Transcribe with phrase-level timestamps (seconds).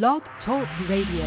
[0.00, 1.26] Blog Talk Radio.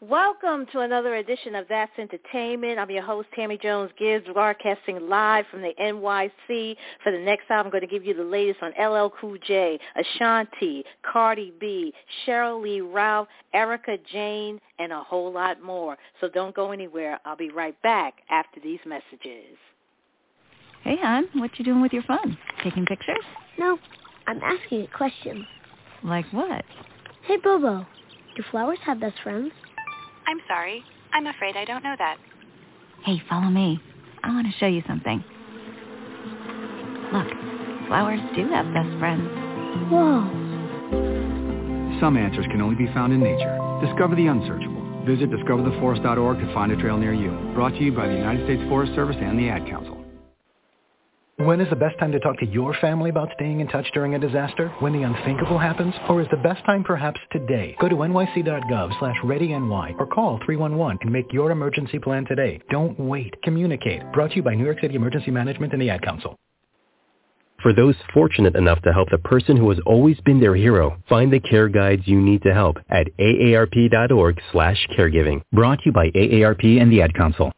[0.00, 2.78] Welcome to another edition of That's Entertainment.
[2.78, 6.76] I'm your host, Tammy Jones Gibbs, broadcasting live from the NYC.
[7.02, 9.78] For the next hour, I'm going to give you the latest on LL Cool J,
[9.96, 11.92] Ashanti, Cardi B,
[12.26, 15.98] Sheryl Lee Ralph, Erika Jayne, and a whole lot more.
[16.22, 17.20] So don't go anywhere.
[17.26, 19.58] I'll be right back after these messages.
[20.84, 22.38] Hey, hon, what you doing with your phone?
[22.62, 23.24] Taking pictures?
[23.58, 23.78] No,
[24.26, 25.46] I'm asking a question.
[26.04, 26.64] Like what?
[27.22, 27.86] Hey, Bobo,
[28.36, 29.50] do flowers have best friends?
[30.26, 30.84] I'm sorry.
[31.14, 32.18] I'm afraid I don't know that.
[33.04, 33.80] Hey, follow me.
[34.22, 35.24] I want to show you something.
[37.12, 37.28] Look,
[37.88, 39.28] flowers do have best friends.
[39.90, 40.28] Whoa.
[42.00, 43.58] Some answers can only be found in nature.
[43.84, 44.82] Discover the unsearchable.
[45.06, 47.30] Visit discovertheforest.org to find a trail near you.
[47.54, 49.93] Brought to you by the United States Forest Service and the Ad Council.
[51.38, 54.14] When is the best time to talk to your family about staying in touch during
[54.14, 54.68] a disaster?
[54.78, 55.92] When the unthinkable happens?
[56.08, 57.74] Or is the best time perhaps today?
[57.80, 62.60] Go to nyc.gov slash readyny or call 311 and make your emergency plan today.
[62.70, 63.34] Don't wait.
[63.42, 64.04] Communicate.
[64.12, 66.36] Brought to you by New York City Emergency Management and the Ad Council.
[67.62, 71.32] For those fortunate enough to help the person who has always been their hero, find
[71.32, 75.42] the care guides you need to help at aarp.org slash caregiving.
[75.52, 77.52] Brought to you by AARP and the Ad Council.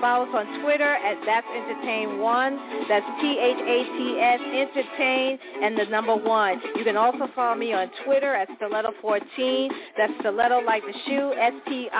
[0.00, 2.58] Follow us on Twitter at that's entertain one.
[2.88, 6.60] That's T-H-A-T-S entertain and the number 1.
[6.76, 9.70] You can also follow me on Twitter at stiletto14.
[9.96, 11.94] That's stiletto like the shoe, S-T-I-L-E-T-T-O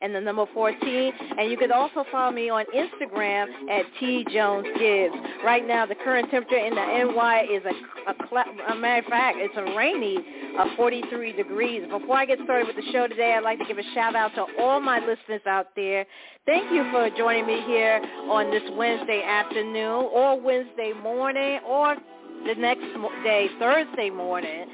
[0.00, 1.12] and the number 14.
[1.38, 5.14] And you can also follow me on Instagram at T Jones Gibbs.
[5.44, 7.72] Right now, the current temperature in the NY is a,
[8.10, 10.18] a, cl- a matter of fact, it's a rainy
[10.58, 11.82] uh, 43 degrees.
[11.90, 14.34] Before I get started with the show today, I'd like to give a shout out
[14.36, 16.06] to all my listeners out there.
[16.46, 18.00] Thank you for joining me here
[18.30, 21.96] on this Wednesday afternoon or Wednesday morning or
[22.46, 22.84] the next
[23.22, 24.66] day, Thursday morning.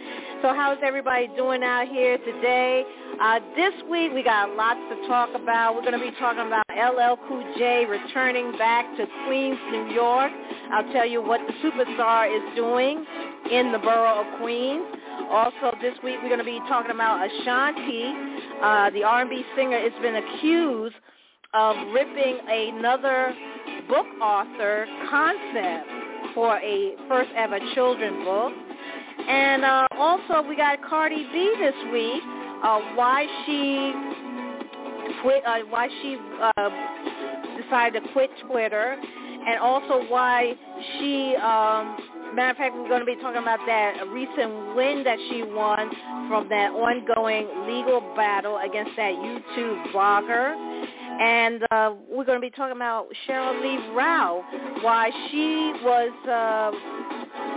[0.43, 2.85] So how's everybody doing out here today?
[3.21, 5.75] Uh, this week we got lots to talk about.
[5.75, 10.33] We're going to be talking about LL Cool J returning back to Queens, New York.
[10.73, 13.05] I'll tell you what the superstar is doing
[13.53, 14.87] in the borough of Queens.
[15.31, 18.15] Also, this week we're going to be talking about Ashanti,
[18.63, 19.79] uh, the R&B singer.
[19.79, 20.95] has been accused
[21.55, 23.35] of ripping another
[23.89, 25.89] book author concept
[26.35, 28.53] for a first ever children book.
[29.29, 32.23] And uh, also we got Cardi B this week.
[32.63, 33.93] Uh, why she
[35.23, 35.45] quit?
[35.47, 36.71] Uh, why she uh,
[37.63, 38.97] decided to quit Twitter,
[39.47, 40.55] and also why
[40.99, 41.37] she.
[41.37, 45.43] Um, matter of fact, we're going to be talking about that recent win that she
[45.43, 45.91] won
[46.29, 50.55] from that ongoing legal battle against that YouTube blogger.
[51.21, 54.45] And uh, we're going to be talking about Sheryl Lee Ralph,
[54.83, 56.71] why she was uh,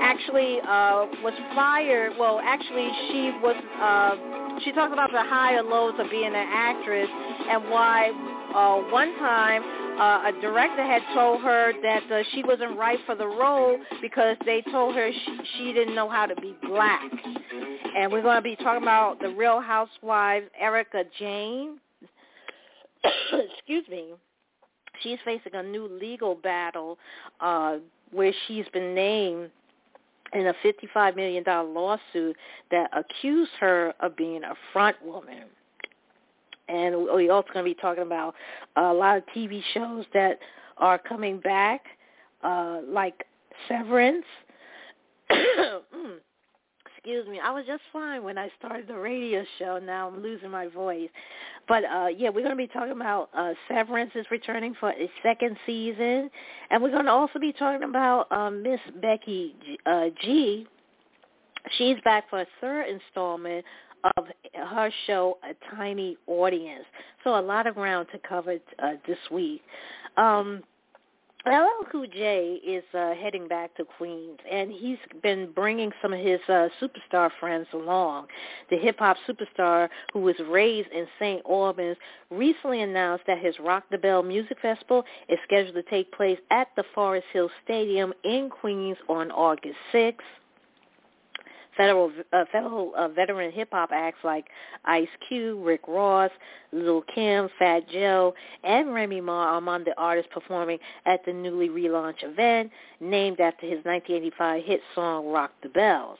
[0.01, 2.13] actually uh, was fired.
[2.19, 3.55] Well, actually, she was.
[3.79, 8.11] Uh, she talked about the high and lows of being an actress, and why
[8.53, 9.63] uh, one time
[9.99, 14.37] uh, a director had told her that uh, she wasn't right for the role because
[14.45, 17.01] they told her she, she didn't know how to be black.
[17.95, 21.79] And we're going to be talking about the Real Housewives, Erika Jayne.
[23.33, 24.13] Excuse me.
[25.01, 26.97] She's facing a new legal battle
[27.39, 27.77] uh,
[28.11, 29.49] where she's been named
[30.33, 32.35] in a $55 million lawsuit
[32.71, 35.43] that accused her of being a front woman.
[36.67, 38.35] And we're also going to be talking about
[38.75, 40.39] a lot of TV shows that
[40.77, 41.81] are coming back,
[42.43, 43.25] uh, like
[43.67, 44.25] Severance.
[47.03, 47.37] excuse me.
[47.43, 49.77] I was just fine when I started the radio show.
[49.77, 51.09] Now I'm losing my voice.
[51.67, 55.11] But uh yeah, we're going to be talking about uh Severance is returning for its
[55.21, 56.29] second season,
[56.69, 60.67] and we're going to also be talking about um Miss Becky G, uh, G.
[61.77, 63.65] She's back for a third installment
[64.17, 66.85] of her show, A Tiny Audience.
[67.23, 69.61] So a lot of ground to cover uh, this week.
[70.17, 70.63] Um,
[71.45, 76.19] LL Cool J is uh, heading back to Queens, and he's been bringing some of
[76.21, 78.27] his uh, superstar friends along.
[78.69, 81.41] The hip-hop superstar who was raised in St.
[81.45, 81.97] Albans
[82.31, 86.69] recently announced that his Rock the Bell Music Festival is scheduled to take place at
[86.77, 90.19] the Forest Hill Stadium in Queens on August 6th
[91.75, 94.45] federal uh, federal uh, veteran hip hop acts like
[94.85, 96.31] Ice Cube, Rick Ross,
[96.71, 98.33] Lil Kim, Fat Joe,
[98.63, 103.65] and Remy Ma are among the artists performing at the newly relaunched event named after
[103.65, 106.19] his 1985 hit song Rock the Bells.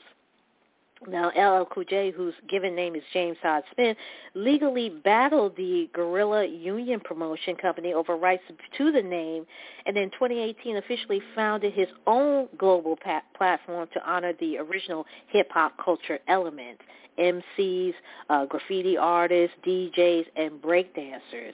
[1.08, 3.98] Now, LL Cool J, whose given name is James Todd Smith,
[4.34, 8.44] legally battled the Guerrilla Union Promotion Company over rights
[8.78, 9.46] to the name,
[9.86, 15.74] and in 2018 officially founded his own global pa- platform to honor the original hip-hop
[15.84, 16.80] culture element.
[17.18, 17.94] MCs,
[18.30, 21.54] uh, graffiti artists, DJs, and breakdancers.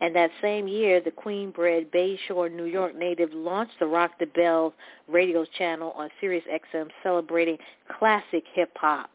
[0.00, 4.72] And that same year, the Queen-bred Bayshore, New York native launched the Rock the Bell
[5.08, 7.58] radio channel on Sirius XM celebrating
[7.98, 9.10] classic hip-hop.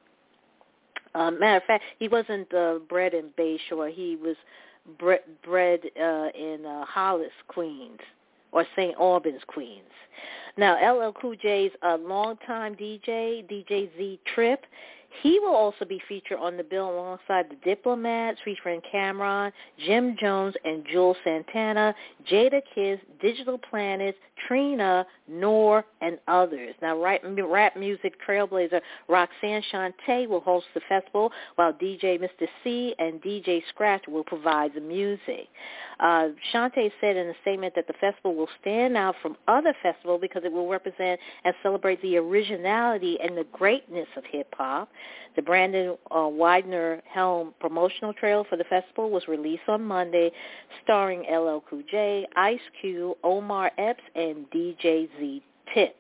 [1.16, 3.92] Uh, matter of fact, he wasn't uh, bred in Bayshore.
[3.92, 4.36] He was
[5.00, 8.00] bre- bred uh, in uh, Hollis, Queens,
[8.52, 8.96] or St.
[9.00, 9.82] Albans, Queens.
[10.58, 14.66] Now, LL Cool J's a longtime DJ, DJ Z Trip,
[15.22, 19.52] he will also be featured on the bill alongside the Diplomats, featuring Cam'ron,
[19.86, 21.94] Jim Jones, and Juelz Santana,
[22.30, 24.18] Jadakiss, Digable Planets,
[24.48, 26.76] Trina, Noir, and others.
[26.82, 32.96] Now, rap, rap music trailblazer Roxanne Shante will host the festival, while DJ Mister Cee
[33.00, 35.48] and DJ Scratch will provide the music.
[36.00, 40.20] Uh, Shante said in a statement that the festival will stand out from other festivals
[40.22, 44.90] because it will represent and celebrate the originality and the greatness of hip-hop.
[45.36, 50.32] The Brandon uh, Widener Helm promotional trailer for the festival was released on Monday,
[50.84, 55.44] starring LL Cool J, Ice Cube, Omar Epps, and DJ Z
[55.74, 55.96] Trip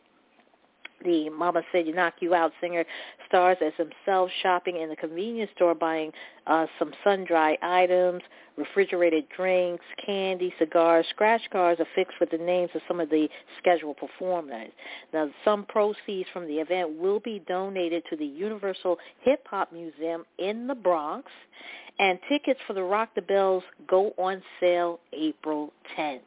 [1.06, 2.84] the Mama Said You Knock You Out singer
[3.28, 6.12] stars as himself shopping in the convenience store buying
[6.48, 8.22] uh, some sun-dry items,
[8.58, 13.98] refrigerated drinks, candy, cigars, scratch cards affixed with the names of some of the scheduled
[13.98, 14.72] performers.
[15.14, 20.26] Now, some proceeds from the event will be donated to the Universal Hip Hop Museum
[20.38, 21.32] in the Bronx,
[22.00, 26.20] and tickets for the Rock the Bells go on sale April 10th.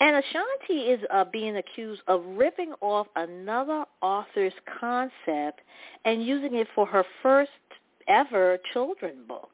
[0.00, 5.60] And Ashanti is uh, being accused of ripping off another author's concept
[6.04, 7.50] and using it for her first
[8.08, 9.50] ever children book.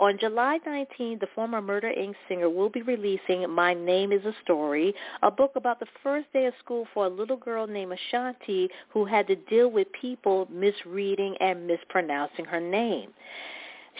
[0.00, 2.14] On July 19, the former Murder Inc.
[2.28, 4.92] singer will be releasing My Name is a Story,
[5.22, 9.04] a book about the first day of school for a little girl named Ashanti who
[9.04, 13.10] had to deal with people misreading and mispronouncing her name.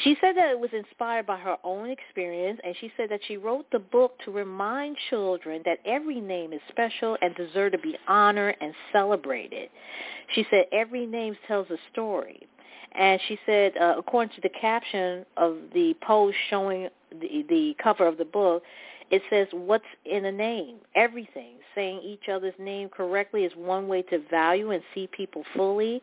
[0.02, 3.36] She said that it was inspired by her own experience, and she said that she
[3.36, 7.96] wrote the book to remind children that every name is special and deserves to be
[8.08, 9.70] honored and celebrated.
[10.34, 12.40] She said every name tells a story.
[12.92, 18.06] And she said, uh, according to the caption of the post showing the, the cover
[18.06, 18.62] of the book,
[19.10, 20.76] it says, what's in a name?
[20.94, 21.56] Everything.
[21.74, 26.00] Saying each other's name correctly is one way to value and see people fully.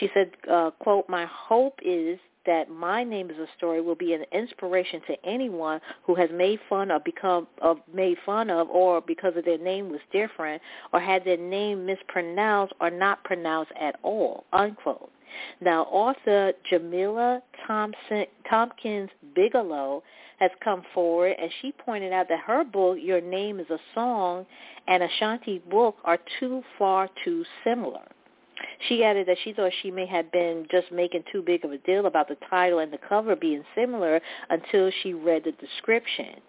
[0.00, 4.12] She said, uh, quote, my hope is that my name is a story will be
[4.12, 9.00] an inspiration to anyone who has made fun of become of made fun of or
[9.00, 10.60] because of their name was different
[10.92, 15.10] or had their name mispronounced or not pronounced at all unquote.
[15.60, 20.02] Now author jamila thompson thompkins bigelow
[20.38, 24.44] has come forward and she pointed out that her book your name is a song
[24.88, 28.02] and ashanti book are too far too similar
[28.88, 31.78] she added that she thought she may have been just making too big of a
[31.78, 34.20] deal about the title and the cover being similar
[34.50, 36.40] until she read the description.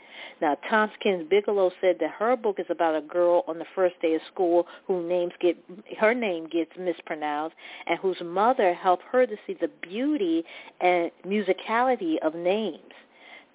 [0.41, 4.15] Now, Thompkins Bigelow said that her book is about a girl on the first day
[4.15, 5.57] of school whose names get
[5.99, 7.55] her name gets mispronounced
[7.87, 10.43] and whose mother helped her to see the beauty
[10.81, 12.79] and musicality of names.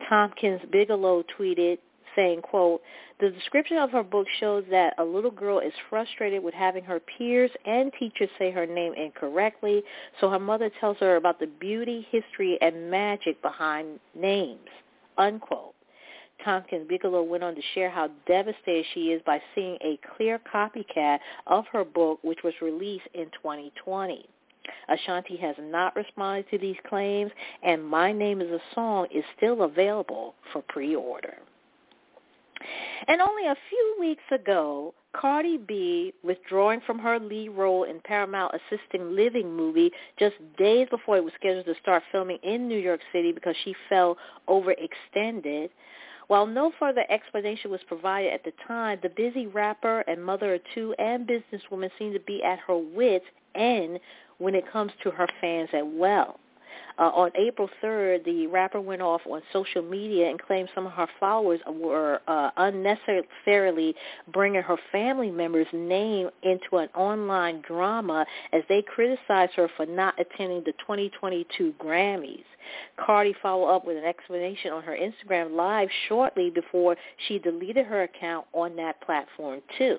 [0.08, 1.78] Thompkins Bigelow tweeted,
[2.14, 2.80] saying, quote,
[3.20, 7.00] the description of her book shows that a little girl is frustrated with having her
[7.00, 9.82] peers and teachers say her name incorrectly,
[10.20, 14.68] so her mother tells her about the beauty, history, and magic behind names,
[15.16, 15.74] unquote.
[16.44, 21.18] Thompkins Bigelow went on to share how devastated she is by seeing a clear copycat
[21.48, 24.24] of her book, which was released in 2020.
[24.88, 29.62] Ashanti has not responded to these claims, and My Name is a Song is still
[29.62, 31.38] available for pre-order.
[33.06, 38.54] And only a few weeks ago, Cardi B withdrawing from her lead role in Paramount
[38.54, 43.00] Assisting Living movie just days before it was scheduled to start filming in New York
[43.12, 45.70] City because she felt overextended.
[46.26, 50.60] While no further explanation was provided at the time, the busy rapper and mother of
[50.74, 53.24] two and businesswoman seemed to be at her wits'
[53.54, 53.98] end
[54.36, 56.38] when it comes to her fans as well.
[56.98, 60.92] Uh, on April 3rd, the rapper went off on social media and claimed some of
[60.92, 63.94] her followers were uh, unnecessarily
[64.32, 70.14] bringing her family members' name into an online drama as they criticized her for not
[70.18, 72.44] attending the 2022 Grammys.
[72.96, 76.96] Cardi followed up with an explanation on her Instagram Live shortly before
[77.26, 79.98] she deleted her account on that platform too.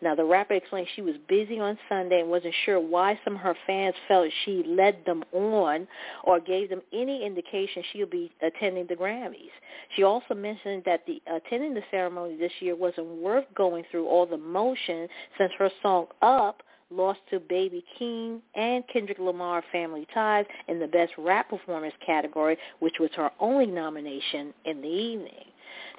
[0.00, 3.40] Now, the rapper explained she was busy on Sunday and wasn't sure why some of
[3.40, 5.86] her fans felt she led them on
[6.24, 9.50] or gave them any indication she'll be attending the Grammys.
[9.96, 14.26] She also mentioned that the attending the ceremony this year wasn't worth going through all
[14.26, 20.44] the motion since her song Up lost to Baby Keem and Kendrick Lamar Family Ties
[20.68, 25.44] in the Best Rap Performance category, which was her only nomination in the evening.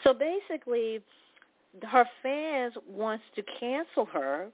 [0.03, 0.99] So basically,
[1.81, 4.49] her fans wants to cancel her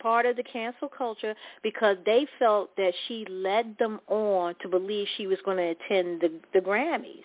[0.00, 5.06] part of the cancel culture because they felt that she led them on to believe
[5.16, 7.24] she was going to attend the the Grammys.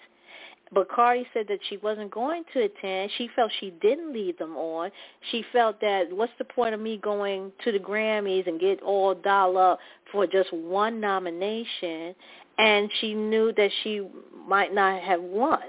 [0.74, 3.12] But Cardi said that she wasn't going to attend.
[3.18, 4.92] She felt she didn't lead them on.
[5.32, 9.16] She felt that what's the point of me going to the Grammys and get all
[9.16, 9.80] dolled up
[10.12, 12.14] for just one nomination?
[12.58, 14.08] And she knew that she
[14.48, 15.62] might not have won.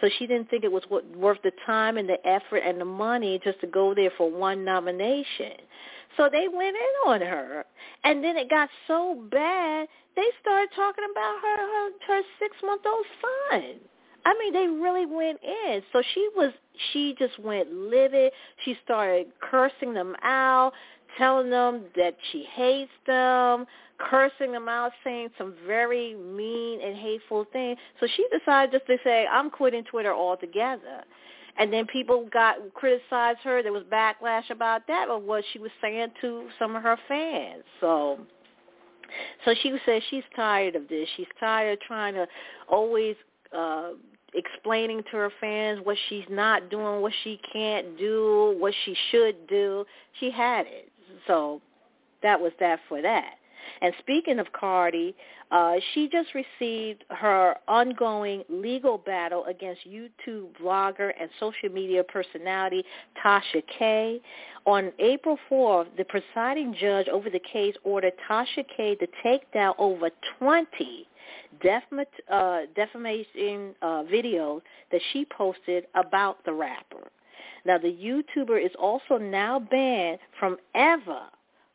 [0.00, 0.84] So she didn't think it was
[1.16, 4.64] worth the time and the effort and the money just to go there for one
[4.64, 5.52] nomination.
[6.16, 7.64] So they went in on her.
[8.04, 13.06] And then it got so bad, they started talking about her her, her 6-month-old
[13.50, 13.80] son.
[14.24, 15.82] I mean, they really went in.
[15.92, 16.52] So she was
[16.92, 18.32] she just went livid.
[18.64, 20.72] She started cursing them out,
[21.18, 23.66] telling them that she hates them,
[23.98, 27.78] cursing them out, saying some very mean and hateful things.
[28.00, 31.04] So she decided just to say, I'm quitting Twitter altogether.
[31.58, 33.62] And then people got criticized her.
[33.62, 37.64] There was backlash about that of what she was saying to some of her fans.
[37.80, 38.20] So
[39.44, 41.08] so she says she's tired of this.
[41.16, 42.26] She's tired of trying to
[42.68, 43.16] always
[43.56, 43.90] uh
[44.34, 49.46] explaining to her fans what she's not doing, what she can't do, what she should
[49.46, 49.84] do.
[50.20, 50.87] She had it.
[51.26, 51.60] So
[52.22, 53.34] that was that for that.
[53.80, 55.14] And speaking of Cardi,
[55.50, 62.84] uh, she just received her ongoing legal battle against YouTube vlogger and social media personality
[63.24, 64.20] Tasha K.
[64.66, 69.74] On April 4th, the presiding judge over the case ordered Tasha K to take down
[69.78, 71.08] over 20
[72.30, 74.60] uh, defamation uh, videos
[74.92, 77.08] that she posted about the rapper.
[77.64, 81.22] Now, the YouTuber is also now banned from ever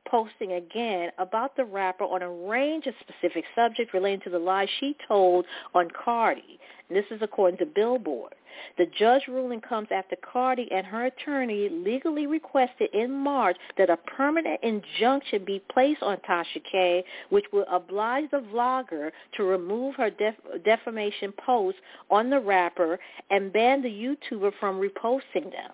[0.09, 4.69] posting again about the rapper on a range of specific subjects relating to the lies
[4.79, 6.59] she told on Cardi.
[6.89, 8.35] This is according to Billboard.
[8.77, 13.97] The judge ruling comes after Cardi and her attorney legally requested in March that a
[13.97, 20.09] permanent injunction be placed on Tasha K, which will oblige the vlogger to remove her
[20.09, 21.81] def- defamation posts
[22.11, 22.99] on the rapper
[23.31, 25.71] and ban the YouTuber from reposting them.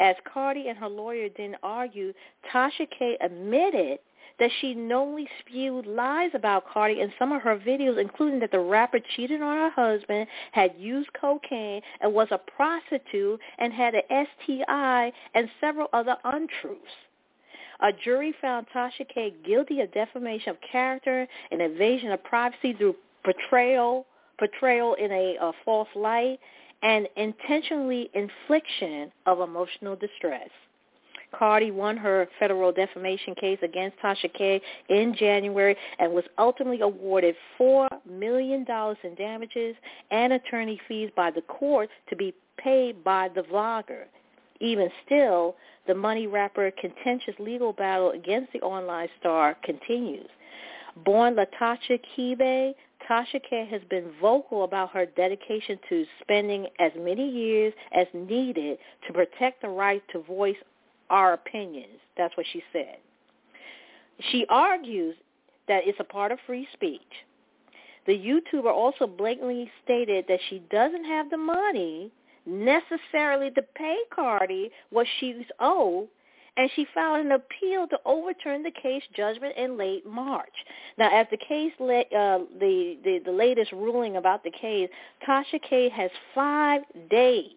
[0.00, 2.14] As Cardi and her lawyer then argued,
[2.52, 3.98] Tasha K admitted
[4.38, 8.60] that she knowingly spewed lies about Cardi in some of her videos, including that the
[8.60, 14.02] rapper cheated on her husband, had used cocaine, and was a prostitute, and had an
[14.10, 16.84] STI, and several other untruths.
[17.80, 22.96] A jury found Tasha K guilty of defamation of character and invasion of privacy through
[23.22, 24.06] portrayal,
[24.38, 26.38] portrayal in a, a false light,
[26.82, 30.50] and intentionally infliction of emotional distress.
[31.32, 37.34] Cardi won her federal defamation case against Tasha K in January and was ultimately awarded
[37.58, 38.64] $4 million
[39.02, 39.76] in damages
[40.10, 44.04] and attorney fees by the court to be paid by the vlogger.
[44.60, 45.56] Even still,
[45.86, 50.28] the money rapper contentious legal battle against the online star continues.
[51.04, 52.74] Born Latasha Kebe,
[53.08, 58.78] Tasha K has been vocal about her dedication to spending as many years as needed
[59.06, 60.56] to protect the right to voice
[61.10, 61.98] our opinions.
[62.16, 62.96] That's what she said.
[64.30, 65.14] She argues
[65.68, 67.00] that it's a part of free speech.
[68.06, 72.10] The YouTuber also blatantly stated that she doesn't have the money
[72.46, 76.08] necessarily to pay Cardi what she's owed
[76.56, 80.54] and she filed an appeal to overturn the case judgment in late March.
[80.98, 84.88] Now, as the case, uh, the, the the latest ruling about the case,
[85.26, 87.50] Tasha K has five days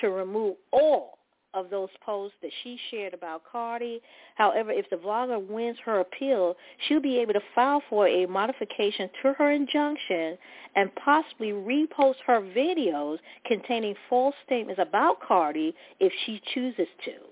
[0.00, 1.18] to remove all
[1.52, 4.00] of those posts that she shared about Cardi.
[4.36, 6.54] However, if the vlogger wins her appeal,
[6.86, 10.38] she'll be able to file for a modification to her injunction
[10.76, 17.29] and possibly repost her videos containing false statements about Cardi if she chooses to.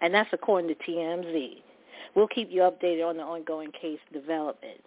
[0.00, 1.62] And that's according to TMZ.
[2.14, 4.80] We'll keep you updated on the ongoing case development.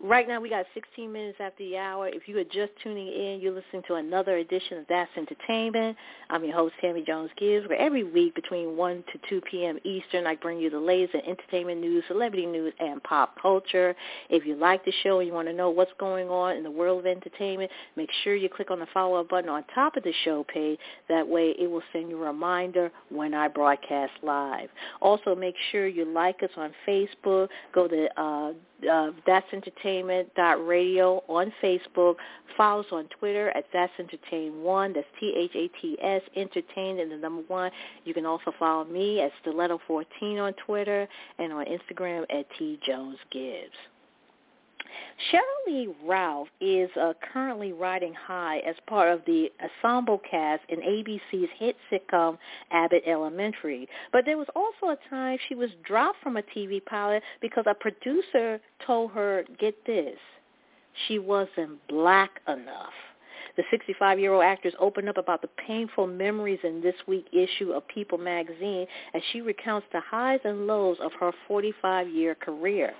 [0.00, 2.06] Right now we got 16 minutes after the hour.
[2.06, 5.96] If you are just tuning in, you're listening to another edition of That's Entertainment.
[6.30, 9.76] I'm your host, Tammy Jones Gibbs, where every week between 1 to 2 p.m.
[9.82, 13.96] Eastern, I bring you the latest in entertainment news, celebrity news, and pop culture.
[14.30, 16.70] If you like the show and you want to know what's going on in the
[16.70, 20.14] world of entertainment, make sure you click on the follow-up button on top of the
[20.24, 20.78] show page.
[21.08, 24.68] That way it will send you a reminder when I broadcast live.
[25.00, 27.48] Also, make sure you like us on Facebook.
[27.74, 28.52] Go to uh,
[28.90, 32.16] uh, That's Entertainment.radio on Facebook.
[32.56, 34.92] Follow us on Twitter at That's Entertain One.
[34.92, 37.70] That's T-H-A-T-S, Entertain and the number one.
[38.04, 41.08] You can also follow me at Stiletto14 on Twitter
[41.38, 43.76] and on Instagram at T Jones Gibbs.
[45.30, 50.80] Sheryl Lee Ralph is uh, currently riding high as part of the ensemble cast in
[50.80, 52.38] ABC's hit sitcom
[52.70, 53.88] Abbott Elementary.
[54.12, 57.74] But there was also a time she was dropped from a TV pilot because a
[57.74, 60.18] producer told her, get this,
[61.06, 62.92] she wasn't black enough.
[63.56, 68.16] The 65-year-old actress opened up about the painful memories in this week's issue of People
[68.16, 72.94] magazine as she recounts the highs and lows of her 45-year career.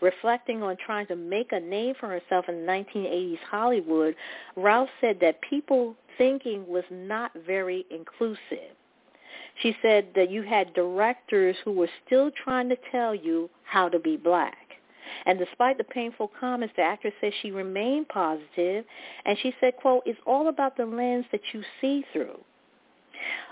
[0.00, 4.14] Reflecting on trying to make a name for herself in 1980s Hollywood,
[4.56, 8.74] Ralph said that people thinking was not very inclusive.
[9.62, 13.98] She said that you had directors who were still trying to tell you how to
[13.98, 14.56] be black.
[15.26, 18.84] And despite the painful comments, the actress said she remained positive,
[19.24, 22.38] and she said, quote, it's all about the lens that you see through.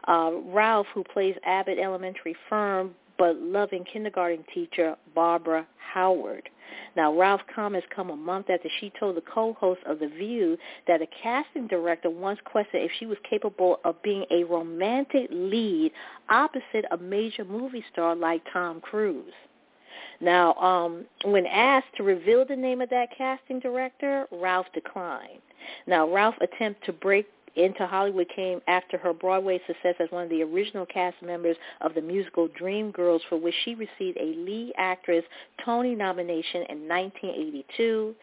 [0.08, 6.48] Uh, Ralph, who plays Abbott Elementary Firm, but loving kindergarten teacher Barbara Howard.
[6.96, 10.58] Now, Ralph's comments come a month after she told the co-host of The View
[10.88, 15.92] that a casting director once questioned if she was capable of being a romantic lead
[16.30, 19.32] opposite a major movie star like Tom Cruise.
[20.20, 25.42] Now, um, when asked to reveal the name of that casting director, Ralph declined.
[25.86, 30.30] Now, Ralph attempted to break into Hollywood came after her Broadway success as one of
[30.30, 35.24] the original cast members of the musical Dreamgirls, for which she received a lead actress
[35.64, 38.14] Tony nomination in 1982.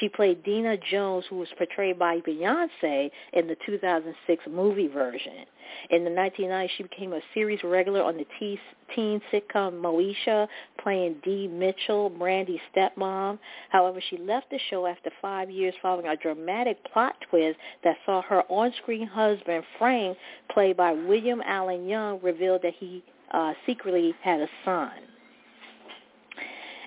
[0.00, 5.46] She played Deena Jones, who was portrayed by Beyonce in the 2006 movie version.
[5.90, 10.46] In the 1990s, she became a series regular on the teen sitcom Moesha,
[10.82, 13.38] playing Dee Mitchell, Brandy's stepmom.
[13.70, 18.22] However, she left the show after five years following a dramatic plot twist that saw
[18.22, 20.16] her on-screen husband, Frank,
[20.50, 24.90] played by William Allen Young, revealed that he uh, secretly had a son.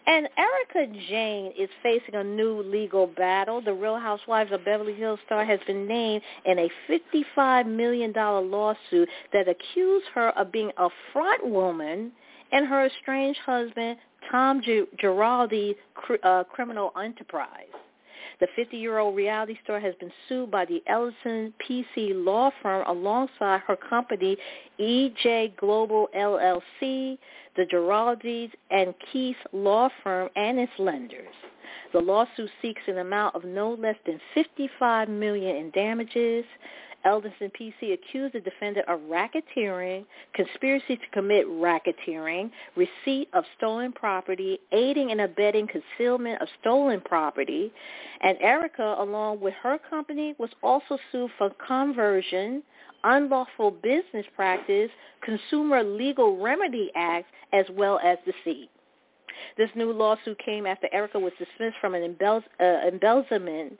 [0.10, 3.62] And Erika Jayne is facing a new legal battle.
[3.62, 9.08] The Real Housewives of Beverly Hills star has been named in a $55 million lawsuit
[9.34, 12.12] that accused her of being a front woman
[12.52, 14.00] in her estranged husband,
[14.32, 14.63] Tom
[15.00, 15.76] Girardi's
[16.24, 17.67] uh, criminal enterprise.
[18.39, 23.75] The 50-year-old reality star has been sued by the Ellison PC law firm alongside her
[23.75, 24.38] company
[24.80, 27.17] EJ Global LLC,
[27.58, 31.36] the Girardis and Keese law firm and its lenders.
[31.91, 36.45] The lawsuit seeks an amount of no less than 55 million in damages.
[37.05, 44.59] Ellison PC accused the defendant of racketeering, conspiracy to commit racketeering, receipt of stolen property,
[44.71, 47.71] aiding and abetting concealment of stolen property.
[48.21, 52.63] And Erika, along with her company, was also sued for conversion,
[53.03, 54.89] unlawful business practice,
[55.21, 58.69] Consumer Legal Remedy Act, as well as deceit.
[59.57, 63.77] This new lawsuit came after Erika was dismissed from an embell- uh, embezzlement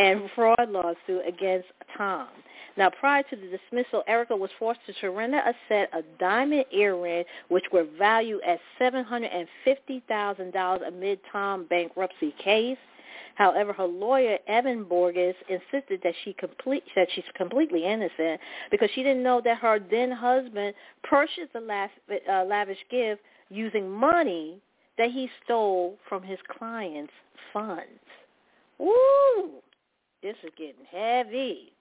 [0.00, 2.28] and fraud lawsuit against Tom.
[2.76, 7.26] Now, prior to the dismissal, Erika was forced to surrender a set of diamond earrings,
[7.48, 12.78] which were valued at $750,000 amid Tom's bankruptcy case.
[13.34, 19.02] However, her lawyer, Evan Borges, insisted that she complete that she's completely innocent because she
[19.02, 21.90] didn't know that her then husband purchased the lav-
[22.30, 24.58] uh, lavish gift using money
[24.98, 27.12] that he stole from his client's
[27.52, 27.88] funds.
[28.78, 29.62] Woo!
[30.22, 31.72] This is getting heavy.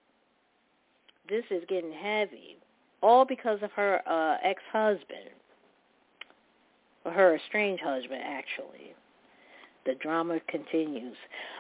[1.30, 2.58] this is getting heavy,
[3.02, 5.30] all because of her uh, ex-husband,
[7.06, 8.94] her estranged husband, actually.
[9.90, 11.16] The drama continues.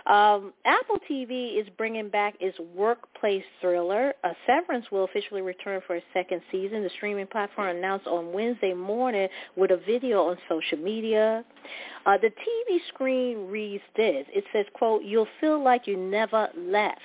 [0.06, 4.14] Um, Apple TV is bringing back its workplace thriller.
[4.24, 6.84] A Severance will officially return for a second season.
[6.84, 11.44] The streaming platform announced on Wednesday morning with a video on social media.
[12.06, 14.28] Uh, the TV screen reads this.
[14.30, 17.02] It says, quote, you'll feel like you never left.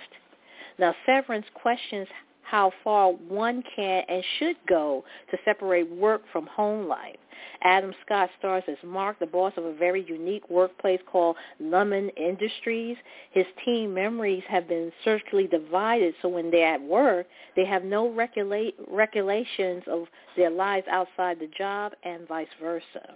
[0.78, 2.06] Now, Severance questions
[2.44, 7.16] how far one can and should go to separate work from home life.
[7.62, 12.96] Adam Scott stars as Mark, the boss of a very unique workplace called Lumon Industries.
[13.30, 17.26] His team memories have been surgically divided, so when they're at work,
[17.56, 23.14] they have no regula- regulations of their lives outside the job and vice versa.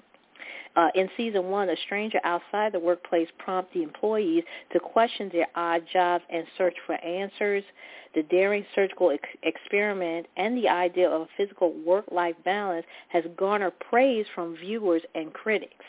[0.76, 5.48] Uh, in season one, a stranger outside the workplace prompts the employees to question their
[5.54, 7.64] odd jobs and search for answers.
[8.14, 13.78] The daring surgical ex- experiment and the idea of a physical work-life balance has garnered
[13.81, 15.85] praise from viewers and critics.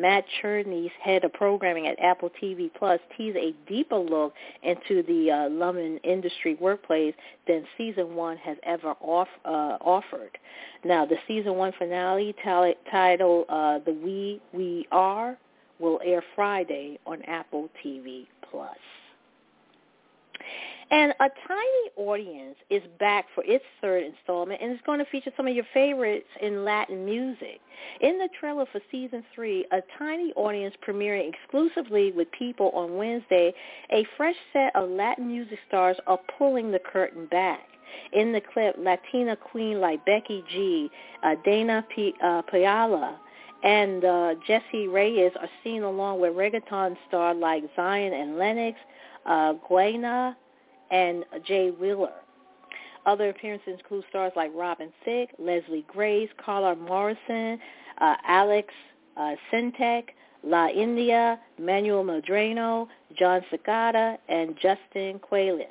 [0.00, 5.30] Matt Cherniss, head of programming at Apple TV Plus, teased a deeper look into the
[5.30, 7.14] uh, industry workplace
[7.46, 10.38] than season one has ever off, uh, offered.
[10.84, 15.36] Now, the season one finale t- titled uh, "The We We Are"
[15.78, 18.76] will air Friday on Apple TV Plus.
[20.90, 25.32] And A Tiny Audience is back for its third installment and is going to feature
[25.36, 27.60] some of your favorites in Latin music.
[28.00, 33.52] In the trailer for season three, A Tiny Audience premiering exclusively with People on Wednesday,
[33.92, 37.66] a fresh set of Latin music stars are pulling the curtain back.
[38.12, 40.88] In the clip, Latina queen like Becky G,
[41.24, 43.16] uh, Dana P- uh, Piala,
[43.64, 48.78] and uh, Jessie Reyez are seen along with reggaeton stars like Zion and Lennox,
[49.24, 49.54] uh,
[50.90, 52.12] and Jay Wheeler.
[53.06, 57.58] Other appearances include stars like Robin Thicke, Leslie Grace, Carla Morrison,
[58.00, 58.74] uh, Alex
[59.16, 60.08] uh, Syntek,
[60.42, 65.62] La India, Manuel Medrano, Jon Secada, and Justin Quiles.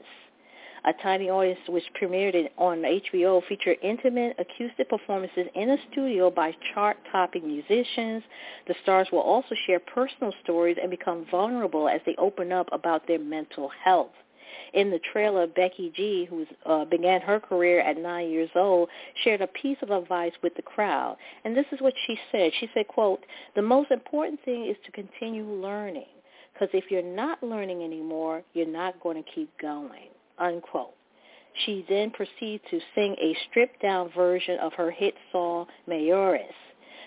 [0.85, 6.55] A Tiny Audience, which premiered on HBO, featured intimate acoustic performances in a studio by
[6.73, 8.23] chart-topping musicians.
[8.67, 13.07] The stars will also share personal stories and become vulnerable as they open up about
[13.07, 14.11] their mental health
[14.73, 18.89] in the trailer, Becky G, who uh, began her career at nine years old,
[19.23, 21.17] shared a piece of advice with the crowd.
[21.43, 22.51] And this is what she said.
[22.59, 26.05] She said, quote, the most important thing is to continue learning.
[26.53, 30.93] Because if you're not learning anymore, you're not going to keep going, unquote.
[31.65, 36.43] She then proceeds to sing a stripped-down version of her hit song, Mayores.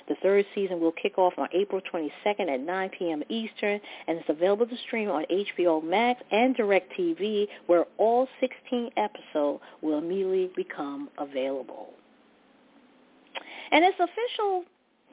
[0.08, 3.22] The third season will kick off on April 22nd at 9 p.m.
[3.28, 9.62] Eastern, and it's available to stream on HBO Max and DirecTV, where all 16 episodes
[9.82, 11.90] will immediately become available.
[13.70, 14.64] And it's official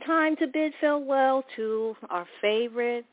[0.06, 3.06] time to bid farewell to our favorite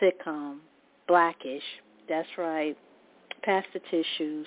[0.00, 0.58] sitcom,
[1.06, 1.62] Blackish.
[2.08, 2.76] That's right
[3.44, 4.46] pass the tissues.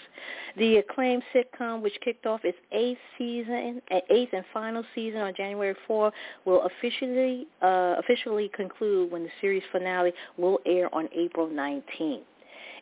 [0.57, 5.33] The acclaimed sitcom, which kicked off its eighth season, uh, eighth and final season on
[5.35, 6.11] January 4,
[6.45, 12.23] will officially uh, officially conclude when the series finale will air on April 19th.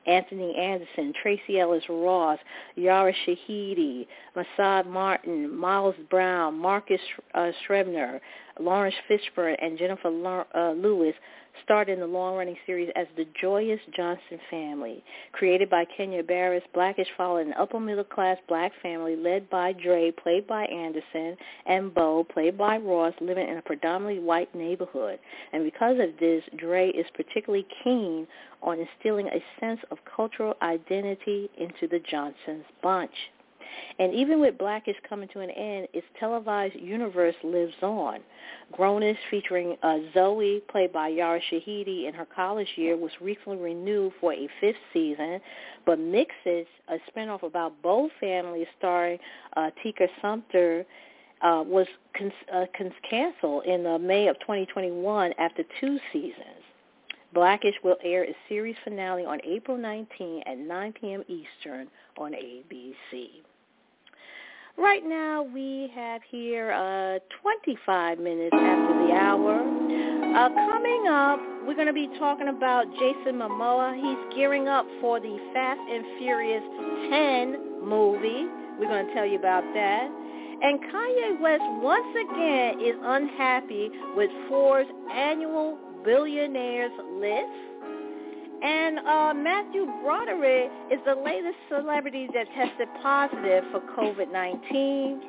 [0.08, 2.38] Anthony Anderson, Tracee Ellis Ross,
[2.76, 7.02] Yara Shahidi, Marsai Martin, Miles Brown, Marcus
[7.34, 8.22] uh, Scribner,
[8.60, 10.10] Laurence Fishburne, and Jennifer
[10.56, 11.16] uh, Lewis
[11.64, 15.04] starred in the long-running series as the Joyous Johnson family.
[15.32, 20.66] Created by Kenya Barris, Blackish followed an upper-middle-class black family led by Dre, played by
[20.66, 25.20] Anderson, and Bo, played by Ross, living in a predominantly white neighborhood.
[25.54, 28.28] And because of this, Dre is particularly keen
[28.62, 33.14] on instilling a sense of cultural identity into the Johnsons bunch.
[34.00, 38.20] And even with Blackish coming to an end, its televised universe lives on.
[38.74, 44.14] Grownish, featuring uh, Zoe, played by Yara Shahidi in her college year, was recently renewed
[44.20, 45.40] for a fifth season.
[45.86, 49.20] But Mixes, a spinoff about both families starring
[49.56, 50.86] uh, Tika Sumpter,
[51.42, 56.64] uh, was con- uh, con- canceled in uh, May of 2021 after two seasons.
[57.34, 61.24] Blackish will air its series finale on April 19 at 9 p.m.
[61.28, 63.42] Eastern on ABC.
[64.78, 69.60] Right now we have here uh, 25 minutes after the hour.
[70.36, 73.96] Uh, coming up, we're going to be talking about Jason Momoa.
[73.96, 76.64] He's gearing up for the Fast and Furious
[77.10, 78.52] 10 movie.
[78.78, 80.12] We're going to tell you about that.
[80.62, 87.95] And Kanye West once again is unhappy with Forbes' annual billionaires list.
[88.66, 95.20] And uh, Matthew Broderick is the latest celebrity that tested positive for COVID-19.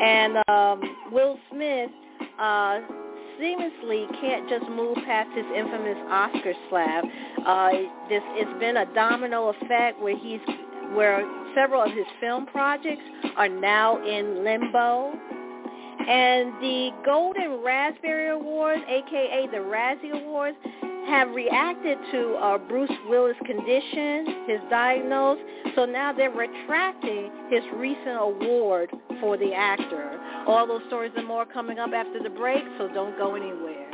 [0.00, 0.80] And um,
[1.10, 1.90] Will Smith
[2.38, 2.78] uh,
[3.40, 7.04] seamlessly can't just move past his infamous Oscar slap.
[7.44, 7.70] Uh,
[8.08, 10.40] this it's been a domino effect where he's
[10.94, 11.24] where
[11.56, 13.02] several of his film projects
[13.36, 15.12] are now in limbo.
[16.08, 20.56] And the Golden Raspberry Awards, aka the Razzie Awards,
[21.06, 25.44] have reacted to uh, Bruce Willis' condition, his diagnosis.
[25.74, 30.20] So now they're retracting his recent award for the actor.
[30.46, 33.89] All those stories and more coming up after the break, so don't go anywhere.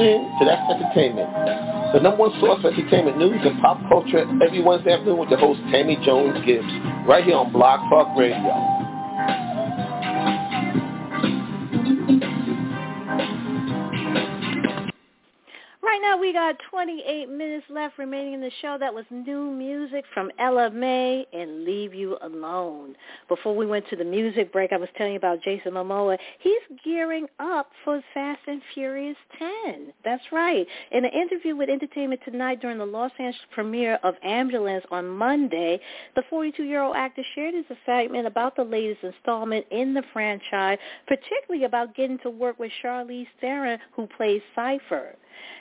[0.00, 1.28] Tune in to That's Entertainment,
[1.92, 5.36] the number one source for entertainment news and pop culture every Wednesday afternoon with the
[5.36, 6.72] host Tammy Jones Gibbs,
[7.06, 8.79] right here on Blog Talk Radio.
[16.50, 18.76] Got 28 minutes left remaining in the show.
[18.78, 22.96] That was new music from Ella Mai and Leave You Alone.
[23.28, 26.18] Before we went to the music break, I was telling you about Jason Momoa.
[26.40, 29.92] He's gearing up for Fast and Furious 10.
[30.04, 30.66] That's right.
[30.90, 35.80] In an interview with Entertainment Tonight during the Los Angeles premiere of Ambulance on Monday,
[36.16, 41.94] the 42-year-old actor shared his excitement about the latest installment in the franchise, particularly about
[41.94, 45.14] getting to work with Charlize Theron, who plays Cypher.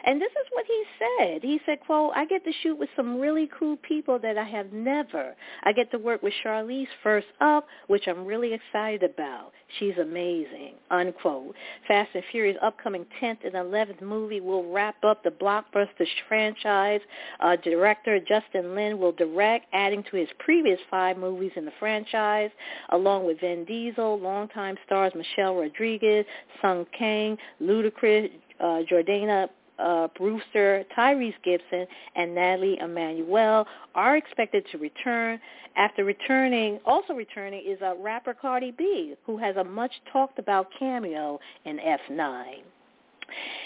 [0.05, 1.43] And this is what he said.
[1.43, 4.71] He said, quote, I get to shoot with some really cool people that I have
[4.71, 5.35] never.
[5.63, 9.51] I get to work with Charlize first up, which I'm really excited about.
[9.77, 11.53] She's amazing, unquote.
[11.87, 17.01] Fast and Furious upcoming 10th and 11th movie will wrap up the blockbuster franchise.
[17.39, 22.49] Uh, director Justin Lin will direct, adding to his previous five movies in the franchise,
[22.89, 26.25] along with Vin Diesel, longtime stars Michelle Rodriguez,
[26.61, 33.65] Sung Kang, Ludacris, uh, Jordana uh, Brewster, Tyrese Gibson, and Natalie Emmanuel
[33.95, 35.39] are expected to return.
[35.75, 40.67] After returning, also returning is a rapper Cardi B, who has a much talked about
[40.77, 42.61] cameo in F9.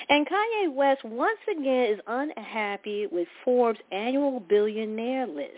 [0.09, 5.51] And Kanye West once again is unhappy with Forbes' annual billionaire list.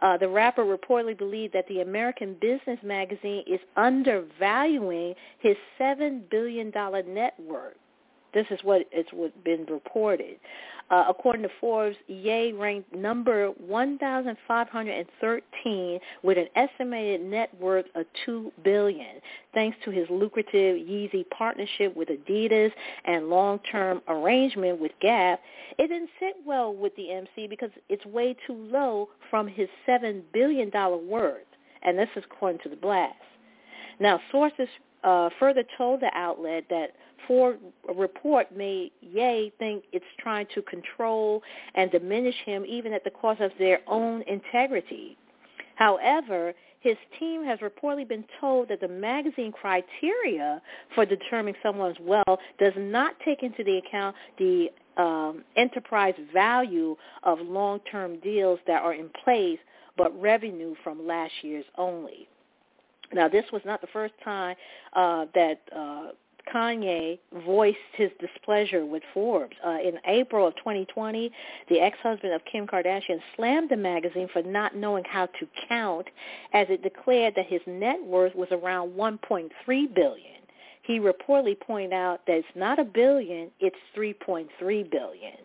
[0.00, 6.72] Uh, the rapper reportedly believed that the American Business magazine is undervaluing his $7 billion
[7.14, 7.74] net worth.
[8.34, 9.10] This is what it's
[9.44, 10.36] been reported.
[10.90, 18.52] Uh, according to Forbes, Ye ranked number 1,513 with an estimated net worth of 2
[18.62, 19.22] billion,
[19.54, 22.70] thanks to his lucrative Yeezy partnership with Adidas
[23.06, 25.40] and long-term arrangement with Gap.
[25.78, 30.20] It didn't sit well with the MC because it's way too low from his $7
[30.34, 30.70] billion
[31.08, 31.46] worth,
[31.82, 33.16] and this is according to the blast.
[34.00, 34.68] Now, sources
[35.04, 36.92] uh, further told the outlet that
[37.26, 37.58] Ford
[37.94, 41.42] report made Ye think it's trying to control
[41.74, 45.16] and diminish him even at the cost of their own integrity.
[45.76, 50.60] However, his team has reportedly been told that the magazine criteria
[50.94, 57.40] for determining someone's wealth does not take into the account the um, enterprise value of
[57.40, 59.58] long-term deals that are in place,
[59.96, 62.28] but revenue from last year's only.
[63.12, 64.56] Now, this was not the first time
[64.94, 66.08] uh, that uh,
[66.52, 69.56] Kanye voiced his displeasure with Forbes.
[69.64, 71.30] Uh, in April of 2020,
[71.68, 76.08] the ex-husband of Kim Kardashian slammed the magazine for not knowing how to count
[76.52, 79.50] as it declared that his net worth was around 1.3
[79.94, 80.30] billion.
[80.82, 84.48] He reportedly pointed out that it's not a billion, it's 3.3
[84.90, 85.36] billion.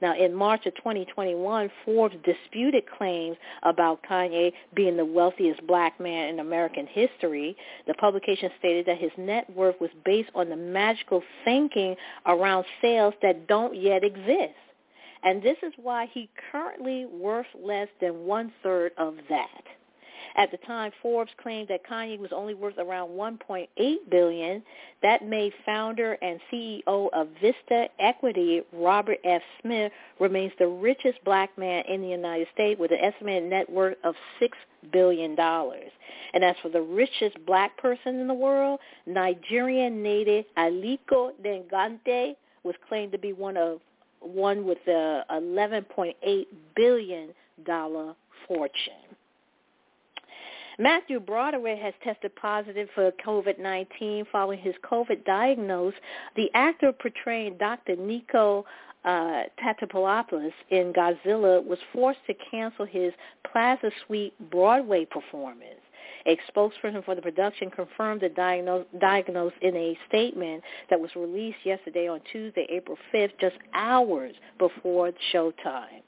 [0.00, 6.28] Now, in March of 2021, Forbes disputed claims about Kanye being the wealthiest black man
[6.28, 7.56] in American history.
[7.86, 13.14] The publication stated that his net worth was based on the magical thinking around sales
[13.22, 14.54] that don't yet exist.
[15.22, 19.64] And this is why he currently worth less than one-third of that.
[20.36, 23.66] At the time, Forbes claimed that Kanye was only worth around 1.8
[24.10, 24.62] billion.
[25.02, 29.42] That made founder and CEO of Vista Equity, Robert F.
[29.60, 33.96] Smith, remains the richest black man in the United States with an estimated net worth
[34.04, 34.56] of six
[34.92, 35.90] billion dollars.
[36.32, 42.74] And as for the richest black person in the world, Nigerian native Aliko Dangote was
[42.88, 43.80] claimed to be one of
[44.20, 47.30] one with a 11.8 billion
[47.64, 48.14] dollar
[48.46, 49.16] fortune.
[50.80, 56.00] Matthew Broderick has tested positive for COVID-19 following his COVID diagnosis.
[56.36, 57.96] The actor portraying Dr.
[57.96, 58.64] Nico
[59.04, 63.12] uh, Tatopoulos in Godzilla was forced to cancel his
[63.52, 65.80] Plaza Suite Broadway performance.
[66.26, 68.30] A spokesperson for the production confirmed the
[68.98, 75.12] diagnosis in a statement that was released yesterday on Tuesday, April 5th, just hours before
[75.30, 76.00] showtime.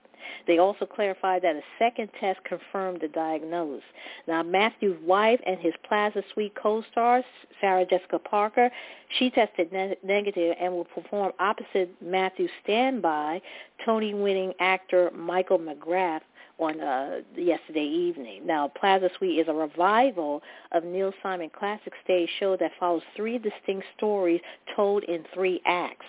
[0.47, 3.85] They also clarified that a second test confirmed the diagnosis.
[4.27, 7.23] Now, Matthew's wife and his Plaza Suite co-star,
[7.61, 8.71] Sarah Jessica Parker,
[9.19, 13.41] she tested ne- negative and will perform opposite Matthew's standby,
[13.85, 16.21] Tony-winning actor Michael McGrath
[16.59, 18.47] on uh, yesterday evening.
[18.47, 20.43] Now, Plaza Suite is a revival
[20.73, 24.41] of Neil Simon classic stage show that follows three distinct stories
[24.77, 26.07] told in three acts.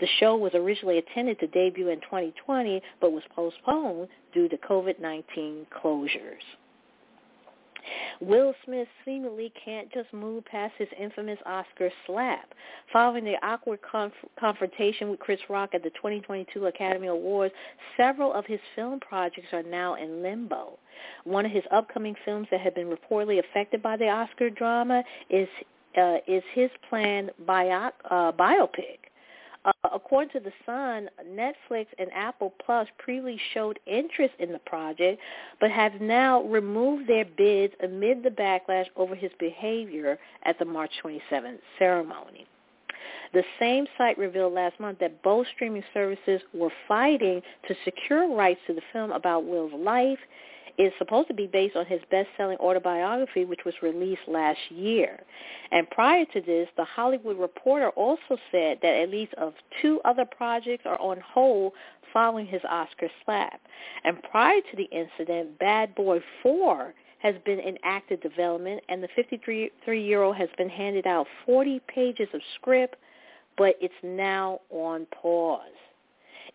[0.00, 5.66] The show was originally intended to debut in 2020, but was postponed due to COVID-19
[5.82, 6.42] closures.
[8.20, 12.52] Will Smith seemingly can't just move past his infamous Oscar slap.
[12.92, 17.54] Following the awkward conf- confrontation with Chris Rock at the 2022 Academy Awards,
[17.96, 20.78] several of his film projects are now in limbo.
[21.24, 25.48] One of his upcoming films that had been reportedly affected by the Oscar drama is
[25.98, 29.09] uh, is his planned bio- uh, biopic.
[29.64, 35.20] Uh, according to The Sun, Netflix and Apple Plus previously showed interest in the project,
[35.60, 40.92] but have now removed their bids amid the backlash over his behavior at the March
[41.04, 42.46] 27th ceremony.
[43.32, 48.60] The same site revealed last month that both streaming services were fighting to secure rights
[48.66, 50.18] to the film about Will's life
[50.80, 55.20] is supposed to be based on his best-selling autobiography, which was released last year.
[55.70, 59.52] And prior to this, The Hollywood Reporter also said that at least of
[59.82, 61.74] two other projects are on hold
[62.14, 63.60] following his Oscar slap.
[64.04, 69.08] And prior to the incident, Bad Boy 4 has been in active development, and the
[69.18, 72.96] 53-year-old has been handed out 40 pages of script,
[73.58, 75.60] but it's now on pause.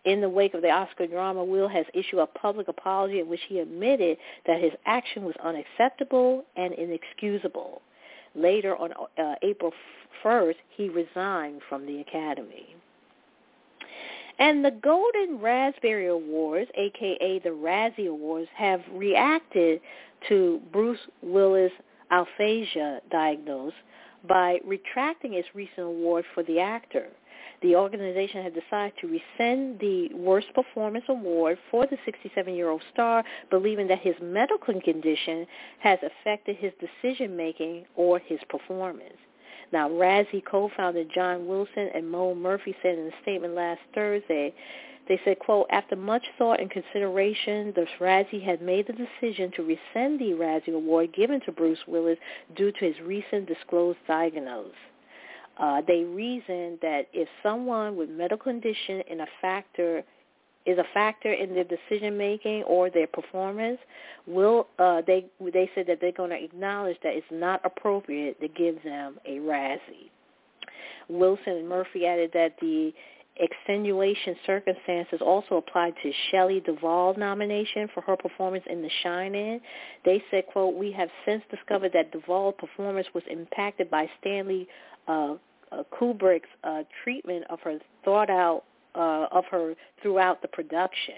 [0.04, 3.40] In the wake of the Oscar drama, Will has issued a public apology in which
[3.48, 7.82] he admitted that his action was unacceptable and inexcusable.
[8.34, 9.72] Later on uh, April
[10.24, 12.76] 1st, he resigned from the Academy.
[14.38, 19.80] And the Golden Raspberry Awards, aka the Razzie Awards, have reacted
[20.28, 21.72] to Bruce Willis'
[22.10, 23.74] aphasia diagnosis
[24.28, 27.08] by retracting its recent award for the actor
[27.62, 33.88] the organization had decided to rescind the Worst Performance Award for the 67-year-old star, believing
[33.88, 35.46] that his medical condition
[35.78, 39.16] has affected his decision-making or his performance.
[39.72, 44.54] Now, Razzie co-founder John Wilson and Mo Murphy said in a statement last Thursday,
[45.08, 49.62] they said, quote, after much thought and consideration, the Razzie had made the decision to
[49.62, 52.18] rescind the Razzie Award given to Bruce Willis
[52.56, 54.72] due to his recent disclosed diagnosis.
[55.58, 60.02] Uh, they reason that if someone with medical condition in a factor
[60.66, 63.78] is a factor in their decision making or their performance,
[64.26, 68.48] will uh, they they said that they're going to acknowledge that it's not appropriate to
[68.48, 70.10] give them a Razzie.
[71.08, 72.92] Wilson and Murphy added that the
[73.38, 79.60] extenuation circumstances also applied to Shelley Duvall's nomination for her performance in The Shining.
[80.04, 84.66] They said, quote, we have since discovered that Duvall's performance was impacted by Stanley
[85.08, 85.34] uh,
[85.72, 91.14] uh, Kubrick's uh, treatment of her thought out uh, of her throughout the production.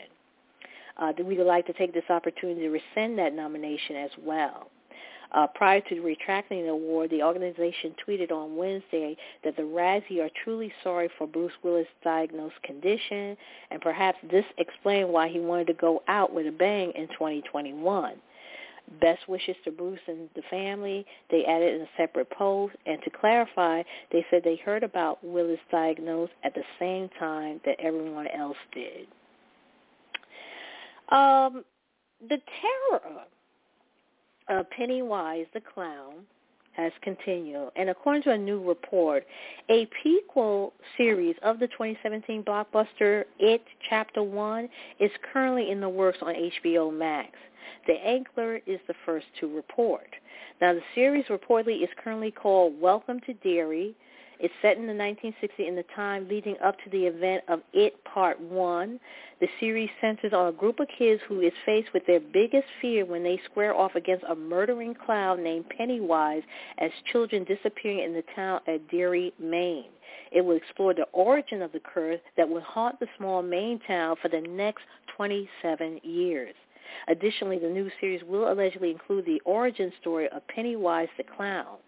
[0.96, 4.70] Uh, we would like to take this opportunity to rescind that nomination as well.
[5.32, 9.14] Uh, prior to retracting the award, the organization tweeted on Wednesday
[9.44, 13.36] that the Razzie are truly sorry for Bruce Willis' diagnosed condition,
[13.70, 18.14] and perhaps this explained why he wanted to go out with a bang in 2021.
[19.00, 21.04] Best wishes to Bruce and the family.
[21.30, 22.74] They added in a separate post.
[22.86, 23.82] And to clarify,
[24.12, 29.06] they said they heard about Willis' diagnosis at the same time that everyone else did.
[31.10, 31.64] Um,
[32.28, 32.38] the
[32.90, 33.24] terror
[34.48, 36.24] of Pennywise the Clown
[36.78, 37.70] has continued.
[37.74, 39.26] And according to a new report,
[39.68, 44.68] a prequel series of the 2017 blockbuster It Chapter 1
[45.00, 47.32] is currently in the works on HBO Max.
[47.88, 50.08] The Angler is the first to report.
[50.60, 53.96] Now, the series reportedly is currently called Welcome to Derry.
[54.40, 58.04] It's set in the 1960s in the time leading up to the event of It
[58.04, 59.00] Part 1.
[59.40, 63.04] The series centers on a group of kids who is faced with their biggest fear
[63.04, 66.44] when they square off against a murdering clown named Pennywise
[66.78, 69.90] as children disappearing in the town of Derry, Maine.
[70.30, 74.14] It will explore the origin of the curse that will haunt the small Maine town
[74.22, 74.84] for the next
[75.16, 76.54] 27 years.
[77.08, 81.78] Additionally, the new series will allegedly include the origin story of Pennywise the Clown.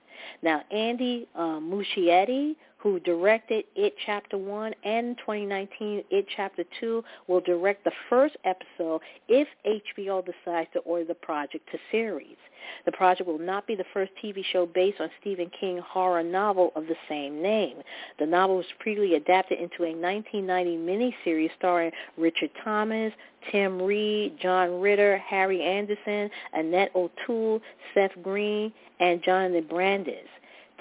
[0.43, 7.41] Now, Andy uh, Muschietti, who directed It Chapter 1 and 2019 It Chapter 2, will
[7.41, 12.37] direct the first episode if HBO decides to order the project to series.
[12.85, 16.73] The project will not be the first TV show based on Stephen King horror novel
[16.77, 17.77] of the same name.
[18.19, 23.13] The novel was previously adapted into a 1990 miniseries starring Richard Thomas,
[23.51, 27.61] Tim Reid, John Ritter, Harry Anderson, Annette O'Toole,
[27.95, 30.29] Seth Green, and Jonathan Brandis.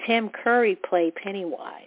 [0.06, 1.86] Tim Curry played Pennywise.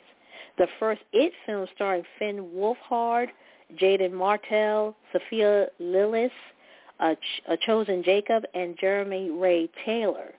[0.57, 3.29] The first It film starring Finn Wolfhard,
[3.75, 6.31] Jaeden Martell, Sophia Lillis,
[7.03, 10.33] uh, Ch- Chosen Jacob, and Jeremy Ray Taylor.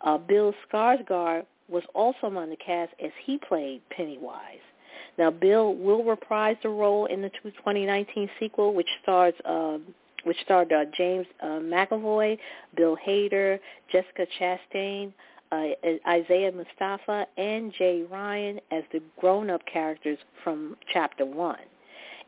[0.00, 4.60] Uh, Bill Skarsgård was also among the cast as he played Pennywise.
[5.18, 9.78] Now, Bill will reprise the role in the 2019 sequel, which stars uh,
[10.24, 12.38] which starred uh, James uh, McAvoy,
[12.74, 13.58] Bill Hader,
[13.92, 15.12] Jessica Chastain,
[15.52, 15.66] uh,
[16.08, 21.58] Isaiah Mustafa, and Jay Ryan as the grown-up characters from Chapter 1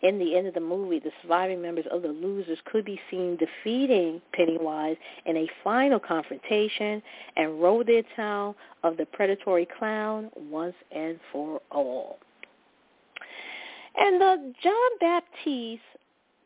[0.02, 3.36] in the end of the movie, the surviving members of the Losers could be seen
[3.36, 7.02] defeating Pennywise in a final confrontation
[7.36, 12.18] and roll their town of the predatory clown once and for all.
[13.98, 15.80] And uh, Jon Batiste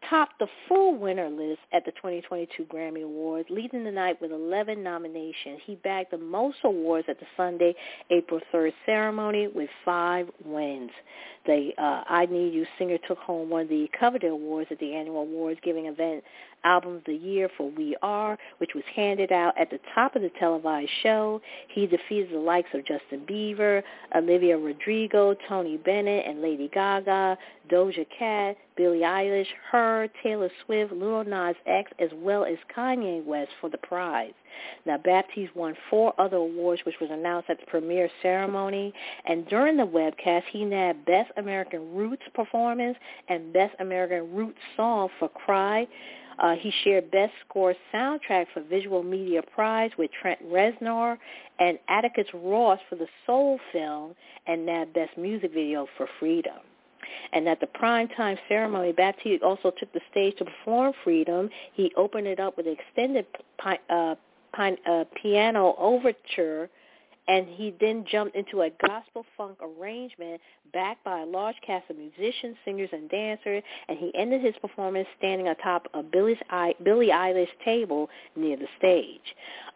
[0.09, 4.83] topped the full winner list at the 2022 Grammy Awards, leading the night with 11
[4.83, 5.61] nominations.
[5.65, 7.75] He bagged the most awards at the Sunday,
[8.11, 10.91] April 3rd ceremony with five wins.
[11.47, 14.95] The uh, I Need You singer took home one of the coveted awards at the
[14.95, 16.25] annual awards giving event
[16.65, 20.23] Album of the Year for We Are, which was handed out at the top of
[20.23, 21.41] the televised show.
[21.69, 23.83] He defeated the likes of Justin Bieber,
[24.15, 27.39] Olivia Rodrigo, Tony Bennett, and Lady Gaga,
[27.71, 33.51] Doja Cat, Billie Eilish, H.E.R., Taylor Swift, Lil Nas X, as well as Kanye West
[33.61, 34.33] for the prize.
[34.87, 38.93] Now, Batiste won four other awards, which was announced at the premiere ceremony.
[39.27, 42.97] And during the webcast, he nabbed Best American Roots Performance
[43.29, 45.87] and Best American Roots Song for Cry.
[46.41, 51.19] Uh, he shared Best Score Soundtrack for Visual Media Prize with Trent Reznor
[51.59, 54.15] and Atticus Ross for the Soul film
[54.47, 56.57] and nabbed Best Music Video for Freedom.
[57.33, 61.51] And at the primetime ceremony, Batiste also took the stage to perform Freedom.
[61.75, 63.27] He opened it up with an extended
[63.95, 64.15] uh,
[64.57, 66.71] uh, piano overture
[67.29, 70.41] and he then jumped into a gospel funk arrangement
[70.73, 75.07] backed by a large cast of musicians, singers, and dancers, and he ended his performance
[75.19, 79.21] standing atop of Billie, Eilish's table near the stage.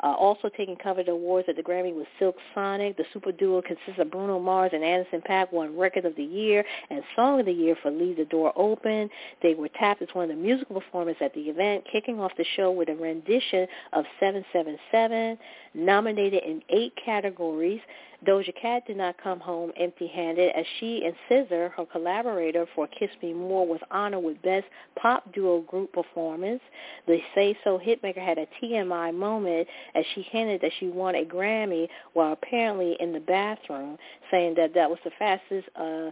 [0.02, 2.96] Uh, also taking covered awards at the Grammy was Silk Sonic.
[2.96, 6.64] The super duo consists of Bruno Mars and Anderson .Paak won Record of the Year
[6.90, 9.08] and Song of the Year for Leave the Door Open.
[9.42, 12.44] They were tapped as one of the musical performers at the event, kicking off the
[12.56, 15.38] show with a rendition of 777,
[15.74, 17.33] nominated in eight categories.
[17.34, 23.10] Doja Cat did not come home empty-handed as she and SZA, her collaborator for Kiss
[23.22, 24.66] Me More, was honored with Best
[24.96, 26.60] Pop Duo Group Performance.
[27.06, 31.24] The Say So hitmaker had a TMI moment as she hinted that she won a
[31.24, 33.98] Grammy while apparently in the bathroom,
[34.30, 36.10] saying that that was the fastest uh,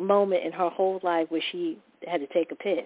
[0.00, 2.84] moment in her whole life where she had to take a piss.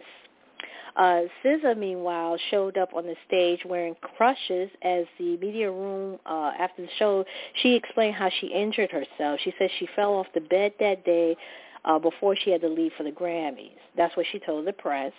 [0.96, 6.52] Uh, SZA, meanwhile, showed up on the stage wearing crutches as the media room uh,
[6.58, 7.24] after the show.
[7.62, 9.40] She explained how she injured herself.
[9.44, 11.36] She said she fell off the bed that day
[11.84, 13.70] uh, before she had to leave for the Grammys.
[13.96, 15.12] That's what she told the press.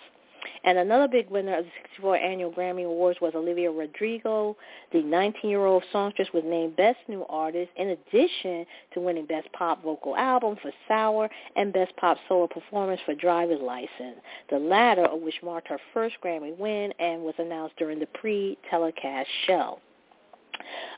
[0.64, 4.56] And another big winner of the 64th Annual Grammy Awards was Olivia Rodrigo.
[4.92, 10.16] The 19-year-old songstress was named Best New Artist in addition to winning Best Pop Vocal
[10.16, 14.18] Album for Sour and Best Pop Solo Performance for Driver's License,
[14.50, 19.28] the latter of which marked her first Grammy win and was announced during the pre-telecast
[19.46, 19.78] show.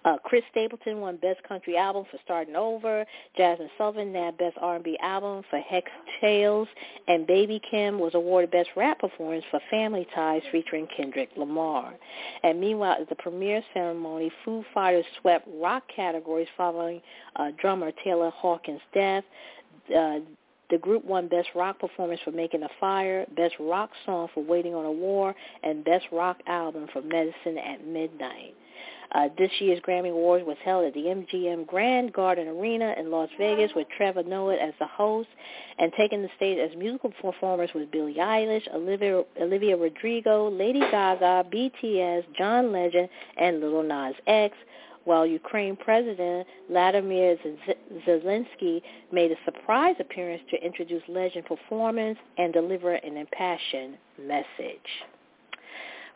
[0.04, 3.04] Uh, Chris Stapleton won Best Country Album for Starting Over.
[3.38, 5.82] Jazmine Sullivan nabbed Best R&B Album for Heaux
[6.20, 6.68] Tales.
[7.08, 11.94] And Baby Keem was awarded Best Rap Performance for Family Ties featuring Kendrick Lamar.
[12.42, 17.00] And meanwhile, at the premiere ceremony, Foo Fighters swept rock categories following
[17.36, 19.24] uh, drummer Taylor Hawkins' death.
[19.94, 20.20] Uh,
[20.72, 24.74] the group won Best Rock Performance for Making a Fire, Best Rock Song for Waiting
[24.74, 28.54] on a War, and Best Rock Album for Medicine at Midnight.
[29.14, 33.28] Uh, this year's Grammy Awards was held at the MGM Grand Garden Arena in Las
[33.38, 35.28] Vegas with Trevor Noah as the host
[35.78, 41.44] and taking the stage as musical performers was Billie Eilish, Olivia, Olivia Rodrigo, Lady Gaga,
[41.52, 44.54] BTS, John Legend, and Lil Nas X
[45.04, 47.36] while Ukraine President Vladimir
[48.06, 48.80] Zelensky
[49.10, 54.88] made a surprise appearance to introduce legend performance and deliver an impassioned message.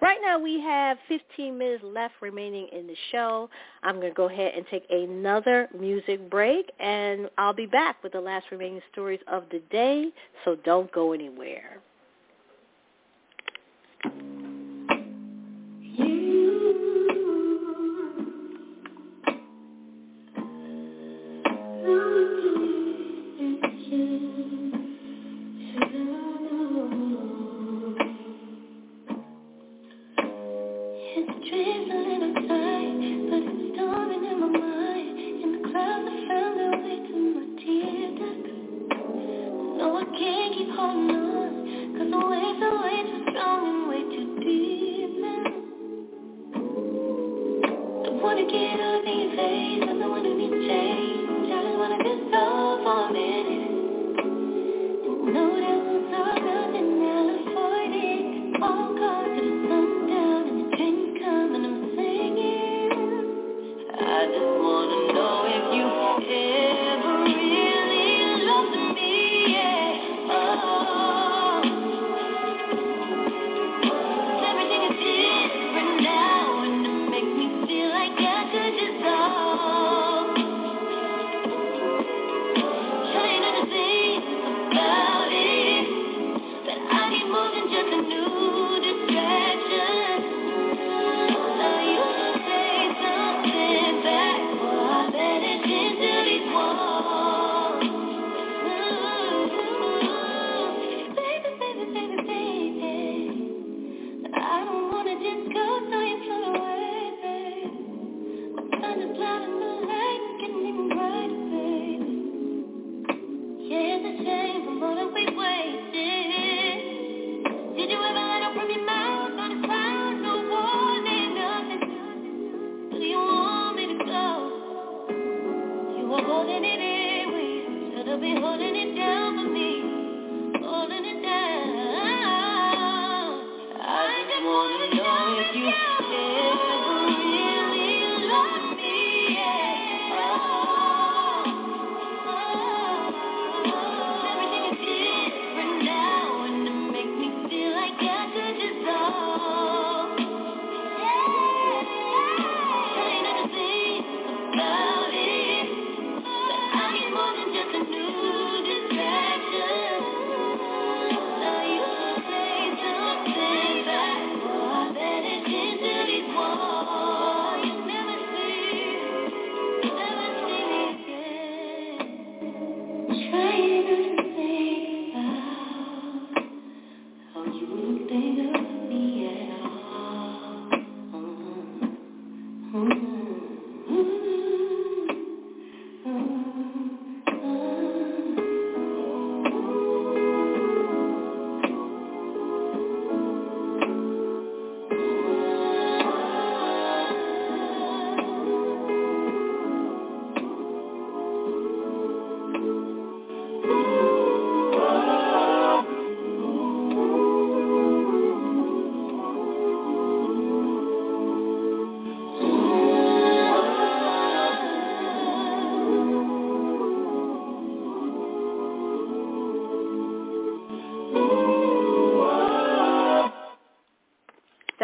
[0.01, 3.49] Right now we have 15 minutes left remaining in the show.
[3.83, 8.13] I'm going to go ahead and take another music break, and I'll be back with
[8.13, 10.09] the last remaining stories of the day,
[10.45, 11.81] so don't go anywhere.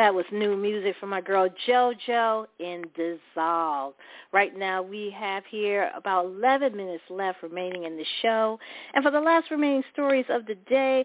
[0.03, 3.95] That was new music from my girl JoJo in Dissolve.
[4.33, 8.59] Right now we have here about 11 minutes left remaining in the show.
[8.95, 11.05] And for the last remaining stories of the day,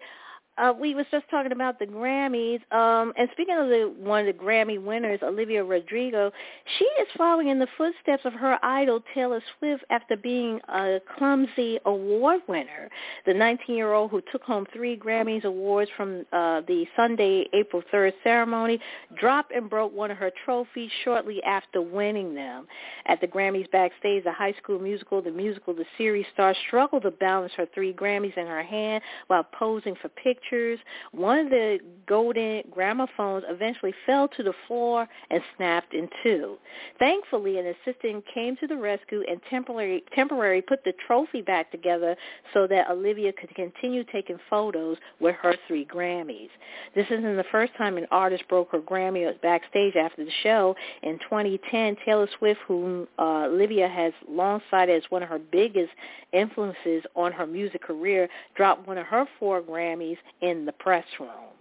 [0.57, 4.35] uh, we was just talking about the Grammys, um, and speaking of the one of
[4.35, 6.31] the Grammy winners, Olivia Rodrigo,
[6.79, 11.77] she is following in the footsteps of her idol Taylor Swift after being a clumsy
[11.85, 12.89] award winner.
[13.25, 18.79] The 19-year-old who took home three Grammys awards from uh, the Sunday, April 3rd ceremony,
[19.19, 22.65] dropped and broke one of her trophies shortly after winning them.
[23.05, 27.11] At the Grammys backstage, the High School Musical, the musical, the series star struggled to
[27.11, 30.79] balance her three Grammys in her hand while posing for pictures pictures.
[31.11, 36.57] One of the golden gramophones eventually fell to the floor and snapped in two.
[36.99, 42.15] Thankfully, an assistant came to the rescue and temporarily, temporarily put the trophy back together
[42.53, 46.49] so that Olivia could continue taking photos with her three Grammys.
[46.95, 50.75] This isn't the first time an artist broke her Grammy backstage after the show.
[51.03, 55.91] In 2010, Taylor Swift, whom uh, Olivia has long cited as one of her biggest
[56.31, 61.53] influences on her music career, dropped one of her four Grammys in the press room.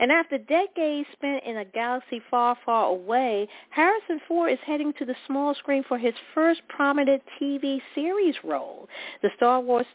[0.00, 5.04] And after decades spent in a galaxy far, far away, Harrison Ford is heading to
[5.04, 8.88] the small screen for his first prominent TV series role.
[9.22, 9.86] The Star Wars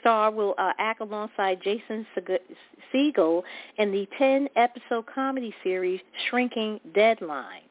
[0.00, 2.06] star will uh, act alongside Jason
[2.92, 3.42] Segel
[3.78, 7.62] in the 10-episode comedy series Shrinking Deadline.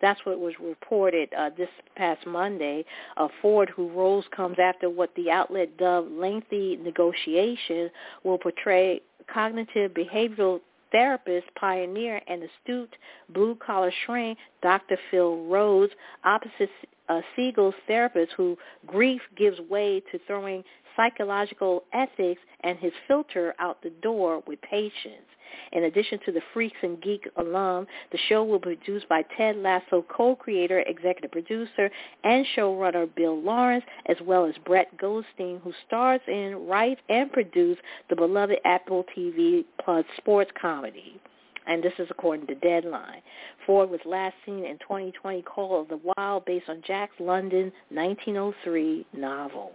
[0.00, 2.84] That's what was reported uh, this past Monday.
[3.16, 7.90] Uh, Ford, who roles comes after what the outlet dubbed lengthy negotiation,
[8.24, 9.00] will portray
[9.32, 10.60] cognitive behavioral
[10.92, 12.96] therapist, pioneer, and astute
[13.28, 14.98] blue-collar shrink, Dr.
[15.10, 15.92] Phil Rhodes,
[16.24, 16.70] opposite
[17.10, 18.56] uh, Segel's therapist who
[18.86, 20.62] grief gives way to throwing
[20.96, 25.26] psychological ethics and his filter out the door with patience.
[25.72, 29.56] In addition to the Freaks and Geek alum, the show will be produced by Ted
[29.56, 31.90] Lasso co-creator, executive producer,
[32.22, 37.82] and showrunner Bill Lawrence, as well as Brett Goldstein, who stars in, writes, and produces
[38.08, 41.20] the beloved Apple TV Plus sports comedy
[41.66, 43.22] and this is according to Deadline.
[43.66, 49.06] Ford was last seen in 2020 Call of the Wild based on Jack London 1903
[49.14, 49.72] novel.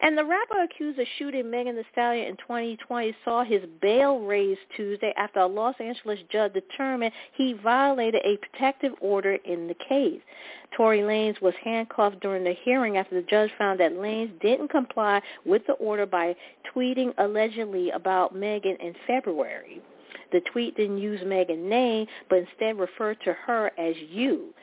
[0.00, 4.60] And the rapper accused of shooting Megan Thee Stallion in 2020 saw his bail raised
[4.76, 10.20] Tuesday after a Los Angeles judge determined he violated a protective order in the case.
[10.76, 15.22] Tory Lanez was handcuffed during the hearing after the judge found that Lanez didn't comply
[15.46, 16.34] with the order by
[16.74, 19.80] tweeting allegedly about Megan in February.
[20.32, 24.54] The tweet didn't use Megan's name, but instead referred to her as you.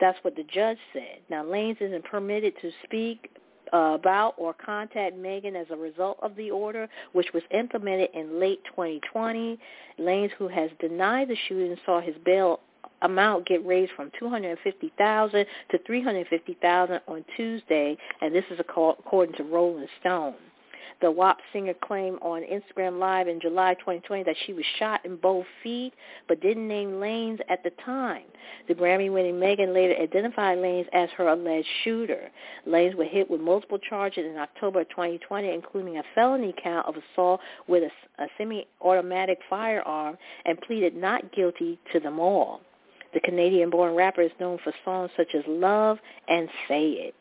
[0.00, 1.18] That's what the judge said.
[1.28, 3.30] Now, Lanez isn't permitted to speak
[3.72, 8.40] uh, about or contact Megan as a result of the order, which was implemented in
[8.40, 9.58] late 2020.
[9.98, 12.60] Lanez, who has denied the shooting, saw his bail
[13.02, 19.86] amount get raised from 250,000 to 350,000 on Tuesday, and this is according to Rolling
[20.00, 20.34] Stone.
[21.00, 25.16] The WAP singer claimed on Instagram Live in July 2020 that she was shot in
[25.16, 25.92] both feet,
[26.28, 28.24] but didn't name Lanez at the time.
[28.68, 32.30] The Grammy-winning Megan later identified Lanez as her alleged shooter.
[32.66, 37.40] Lanez was hit with multiple charges in October 2020, including a felony count of assault
[37.66, 42.60] with a, a semi-automatic firearm, and pleaded not guilty to them all.
[43.12, 47.14] The Canadian-born rapper is known for songs such as Love and Say It.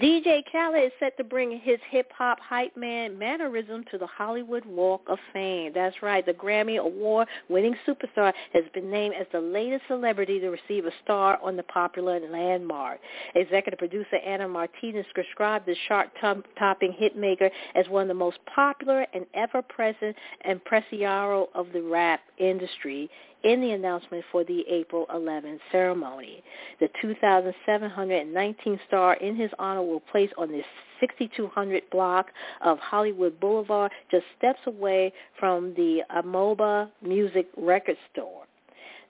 [0.00, 5.02] DJ Khaled is set to bring his hip-hop hype man mannerism to the Hollywood Walk
[5.06, 5.72] of Fame.
[5.74, 6.24] That's right.
[6.24, 11.38] The Grammy Award-winning superstar has been named as the latest celebrity to receive a star
[11.42, 13.00] on the popular landmark.
[13.34, 19.26] Executive producer Anna Martinez described the chart-topping hitmaker as one of the most popular and
[19.34, 23.10] ever-present and impresario of the rap industry
[23.44, 26.42] in the announcement for the April 11th ceremony.
[26.80, 30.62] The 2,719 star in his honor will place on the
[31.00, 32.28] 6200 block
[32.64, 38.44] of Hollywood Boulevard, just steps away from the Amoeba Music Record Store.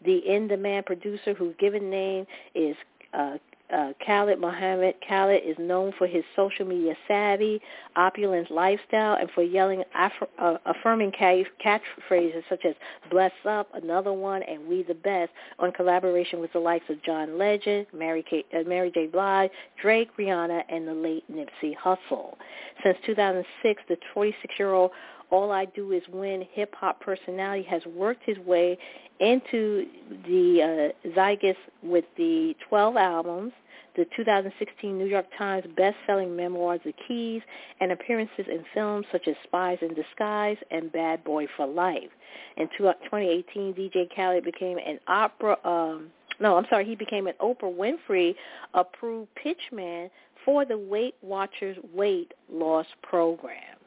[0.04, 2.74] The in-demand producer whose given name is
[3.12, 3.36] uh,
[3.72, 4.94] uh, Khalid Mohammed.
[5.06, 7.60] Khalid is known for his social media savvy,
[7.96, 12.74] opulent lifestyle, and for yelling aff- uh, affirming catchphrases such as
[13.10, 17.38] "Bless up," another one, and "We the best" on collaboration with the likes of John
[17.38, 19.06] Legend, Mary, Kay, uh, Mary J.
[19.06, 19.50] Blige,
[19.80, 22.36] Drake, Rihanna, and the late Nipsey Hussle.
[22.82, 24.90] Since 2006, the 46-year-old
[25.32, 28.78] all I Do Is Win hip hop personality has worked his way
[29.18, 29.86] into
[30.26, 33.52] the uh, zeitgeist with the 12 albums,
[33.96, 37.40] the 2016 New York Times best-selling memoir The Keys,
[37.80, 42.10] and appearances in films such as Spies in Disguise and Bad Boy for Life.
[42.56, 45.56] In 2018, DJ Khaled became an opera.
[45.64, 46.08] Um,
[46.40, 48.34] no, I'm sorry, he became an Oprah Winfrey
[48.74, 50.10] approved pitchman
[50.44, 53.81] for the Weight Watchers Weight Loss Program.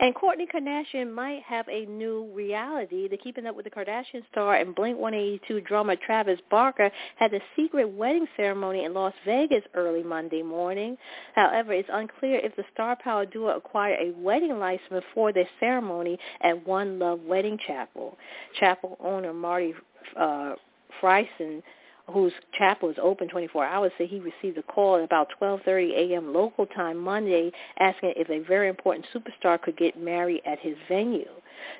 [0.00, 3.08] And Kourtney Kardashian might have a new reality.
[3.08, 7.88] The Keeping Up with the Kardashian star and Blink-182 drummer Travis Barker had a secret
[7.88, 10.96] wedding ceremony in Las Vegas early Monday morning.
[11.34, 16.18] However, it's unclear if the star power duo acquired a wedding license before their ceremony
[16.40, 18.16] at One Love Wedding Chapel.
[18.58, 19.74] Chapel owner Marty
[20.18, 20.54] uh,
[22.10, 26.32] whose chapel is open 24 hours, said he received a call at about 12:30 a.m.
[26.32, 31.28] local time Monday asking if a very important superstar could get married at his venue.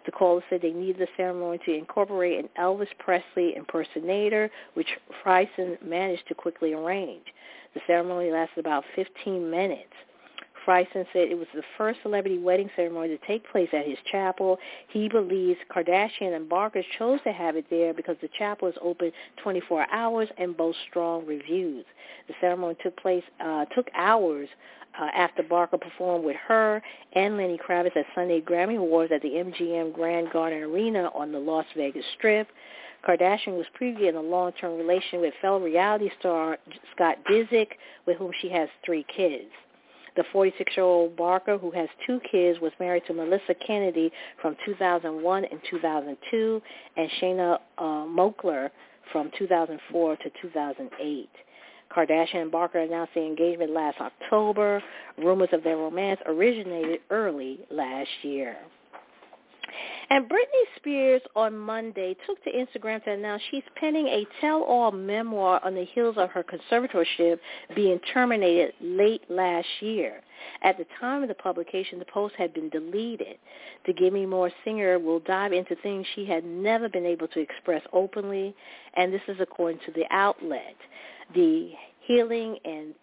[0.05, 4.89] The caller said they needed the ceremony to incorporate an Elvis Presley impersonator, which
[5.23, 7.27] Frierson managed to quickly arrange.
[7.75, 9.93] The ceremony lasted about 15 minutes.
[10.71, 14.57] Frierson said it was the first celebrity wedding ceremony to take place at his chapel.
[14.89, 19.11] He believes Kardashian and Barker chose to have it there because the chapel is open
[19.43, 21.85] 24 hours and boasts strong reviews.
[22.29, 24.49] The ceremony took place uh, took hours
[25.01, 26.81] uh, after Barker performed with H.E.R.
[27.15, 31.39] and Lenny Kravitz at Sunday Grammy Awards at the MGM Grand Garden Arena on the
[31.41, 32.47] Las Vegas Strip.
[33.05, 36.59] Kardashian was previously in a long-term relation with fellow reality star
[36.95, 37.71] Scott Disick,
[38.07, 39.51] with whom she has three kids.
[40.17, 45.61] The 46-year-old Barker, who has two kids, was married to Melissa Kennedy from 2001 and
[45.71, 46.63] 2002,
[46.97, 48.71] and Shanna uh, Moakler
[49.13, 51.29] from 2004 to 2008.
[51.95, 54.83] Kardashian and Barker announced the engagement last October.
[55.19, 58.57] Rumors of their romance originated early last year.
[60.11, 65.61] And Britney Spears on Monday took to Instagram to announce she's penning a tell-all memoir
[65.65, 67.39] on the heels of her conservatorship
[67.75, 70.21] being terminated late last year.
[70.63, 73.39] At the time of the publication, the post had been deleted.
[73.87, 77.83] The Gimme More singer will dive into things she had never been able to express
[77.93, 78.55] openly,
[78.95, 80.77] and this is according to the outlet.
[81.35, 81.73] The
[82.07, 82.95] healing and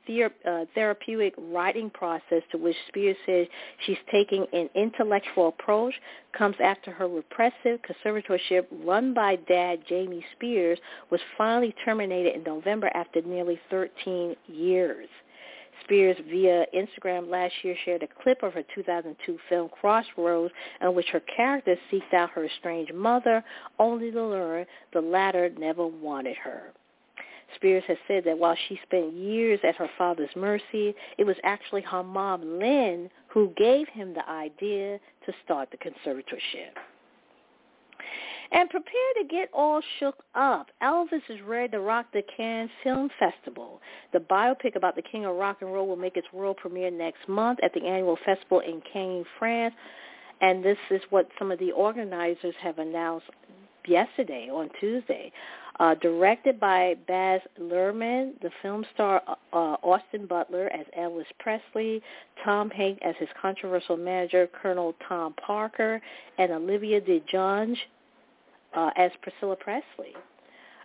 [0.45, 3.47] uh, therapeutic writing process to which Spears says
[3.85, 5.93] she's taking an intellectual approach
[6.37, 10.79] comes after her repressive conservatorship run by dad Jamie Spears
[11.09, 15.07] was finally terminated in November after nearly 13 years.
[15.83, 21.07] Spears via Instagram last year shared a clip of her 2002 film Crossroads in which
[21.11, 23.43] her character seeks out her estranged mother
[23.79, 26.73] only to learn the latter never wanted her.
[27.55, 31.81] Spears has said that while she spent years at her father's mercy, it was actually
[31.81, 36.73] her mom, Lynn, who gave him the idea to start the conservatorship.
[38.51, 40.67] And prepare to get all shook up.
[40.81, 43.81] Elvis is ready to rock the Cannes Film Festival.
[44.13, 47.27] The biopic about the king of rock and roll will make its world premiere next
[47.27, 49.75] month at the annual festival in Cannes, France.
[50.39, 53.25] And this is what some of the organizers have announced
[53.85, 55.31] yesterday on Tuesday.
[55.79, 62.01] Uh, directed by Baz Luhrmann, the film star uh, Austin Butler as Elvis Presley,
[62.43, 66.01] Tom Hanks as his controversial manager Colonel Tom Parker,
[66.39, 67.77] and Olivia DeJonge
[68.75, 70.15] uh, as Priscilla Presley.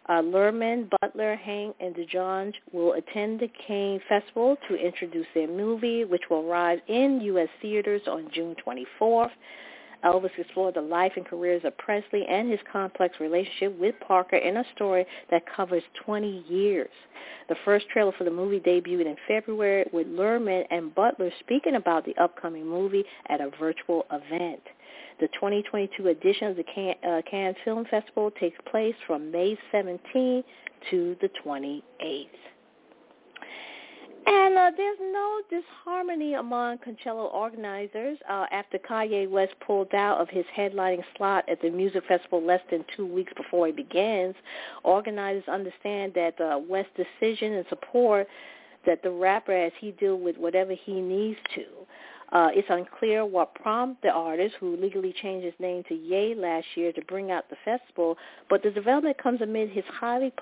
[0.09, 6.05] Uh, Luhrmann, Butler, Hank, and DeJonge will attend the Cannes Festival to introduce their movie,
[6.05, 7.49] which will arrive in U.S.
[7.63, 9.31] theaters on June 24th.
[10.05, 14.57] Elvis explored the life and careers of Presley and his complex relationship with Parker in
[14.57, 16.91] a story that covers 20 years.
[17.49, 22.05] The first trailer for the movie debuted in February with Luhrmann and Butler speaking about
[22.05, 24.63] the upcoming movie at a virtual event.
[25.21, 30.43] The 2022 edition of the Cannes, uh, Cannes Film Festival takes place from May 17
[30.91, 32.27] to the 28th.
[34.27, 40.29] And uh, there's no disharmony among Coachella organizers uh, after Kanye West pulled out of
[40.29, 44.35] his headlining slot at the music festival less than two weeks before it begins.
[44.85, 48.29] Organizers understand that uh, West's decision and support
[48.87, 51.65] that the rapper as he deal with whatever he needs to.
[52.33, 56.67] Uh, it's unclear what prompted the artist, who legally changed his name to Ye last
[56.75, 58.17] year, to bring out the festival,
[58.49, 60.33] but the development comes amid his highly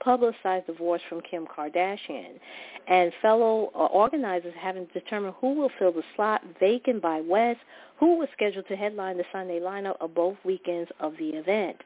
[0.00, 2.40] publicized divorce from Kim Kardashian.
[2.88, 7.60] And fellow uh, organizers haven't determined who will fill the slot vacant by West,
[8.04, 11.80] who was scheduled to headline the Sunday lineup of both weekends of the event.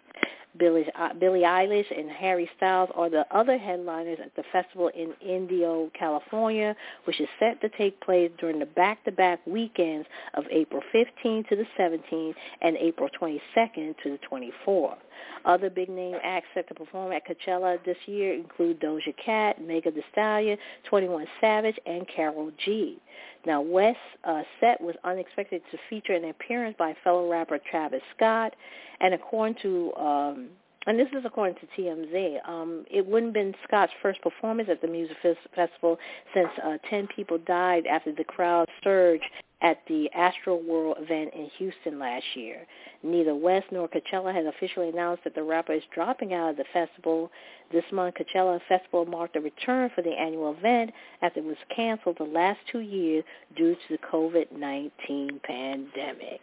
[0.58, 5.14] Billie, uh, Billie Eilish and Harry Styles are the other headliners at the festival in
[5.20, 11.44] Indio, California, which is set to take place during the back-to-back weekends of April 15
[11.50, 14.96] to the 17th and April 22nd to the 24th.
[15.44, 20.02] Other big-name acts set to perform at Coachella this year include Doja Cat, Megan Thee
[20.10, 20.58] Stallion,
[20.90, 22.98] 21 Savage, and Karol G.
[23.46, 28.54] Now, West's uh, set was unexpected to feature an appearance by fellow rapper Travis Scott,
[29.00, 30.48] and according to um,
[30.86, 34.80] and this is according to TMZ, um, it wouldn't have been Scott's first performance at
[34.80, 35.16] the music
[35.54, 35.98] festival
[36.32, 39.22] since uh, 10 people died after the crowd surge
[39.60, 42.64] at the Astroworld event in Houston last year.
[43.02, 46.64] Neither West nor Coachella has officially announced that the rapper is dropping out of the
[46.72, 47.30] festival.
[47.72, 52.18] This month, Coachella Festival marked a return for the annual event after it was canceled
[52.18, 53.24] the last two years
[53.56, 56.40] due to the COVID-19 pandemic.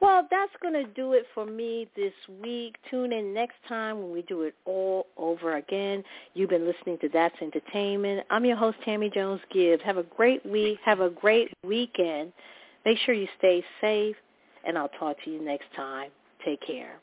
[0.00, 2.76] Well, that's going to do it for me this week.
[2.90, 6.04] Tune in next time when we do it all over again.
[6.34, 8.26] You've been listening to That's Entertainment.
[8.30, 9.82] I'm your host, Tammy Jones Gibbs.
[9.84, 10.78] Have a great week.
[10.84, 12.32] Have a great weekend.
[12.84, 14.16] Make sure you stay safe,
[14.66, 16.10] and I'll talk to you next time.
[16.44, 16.98] Take care.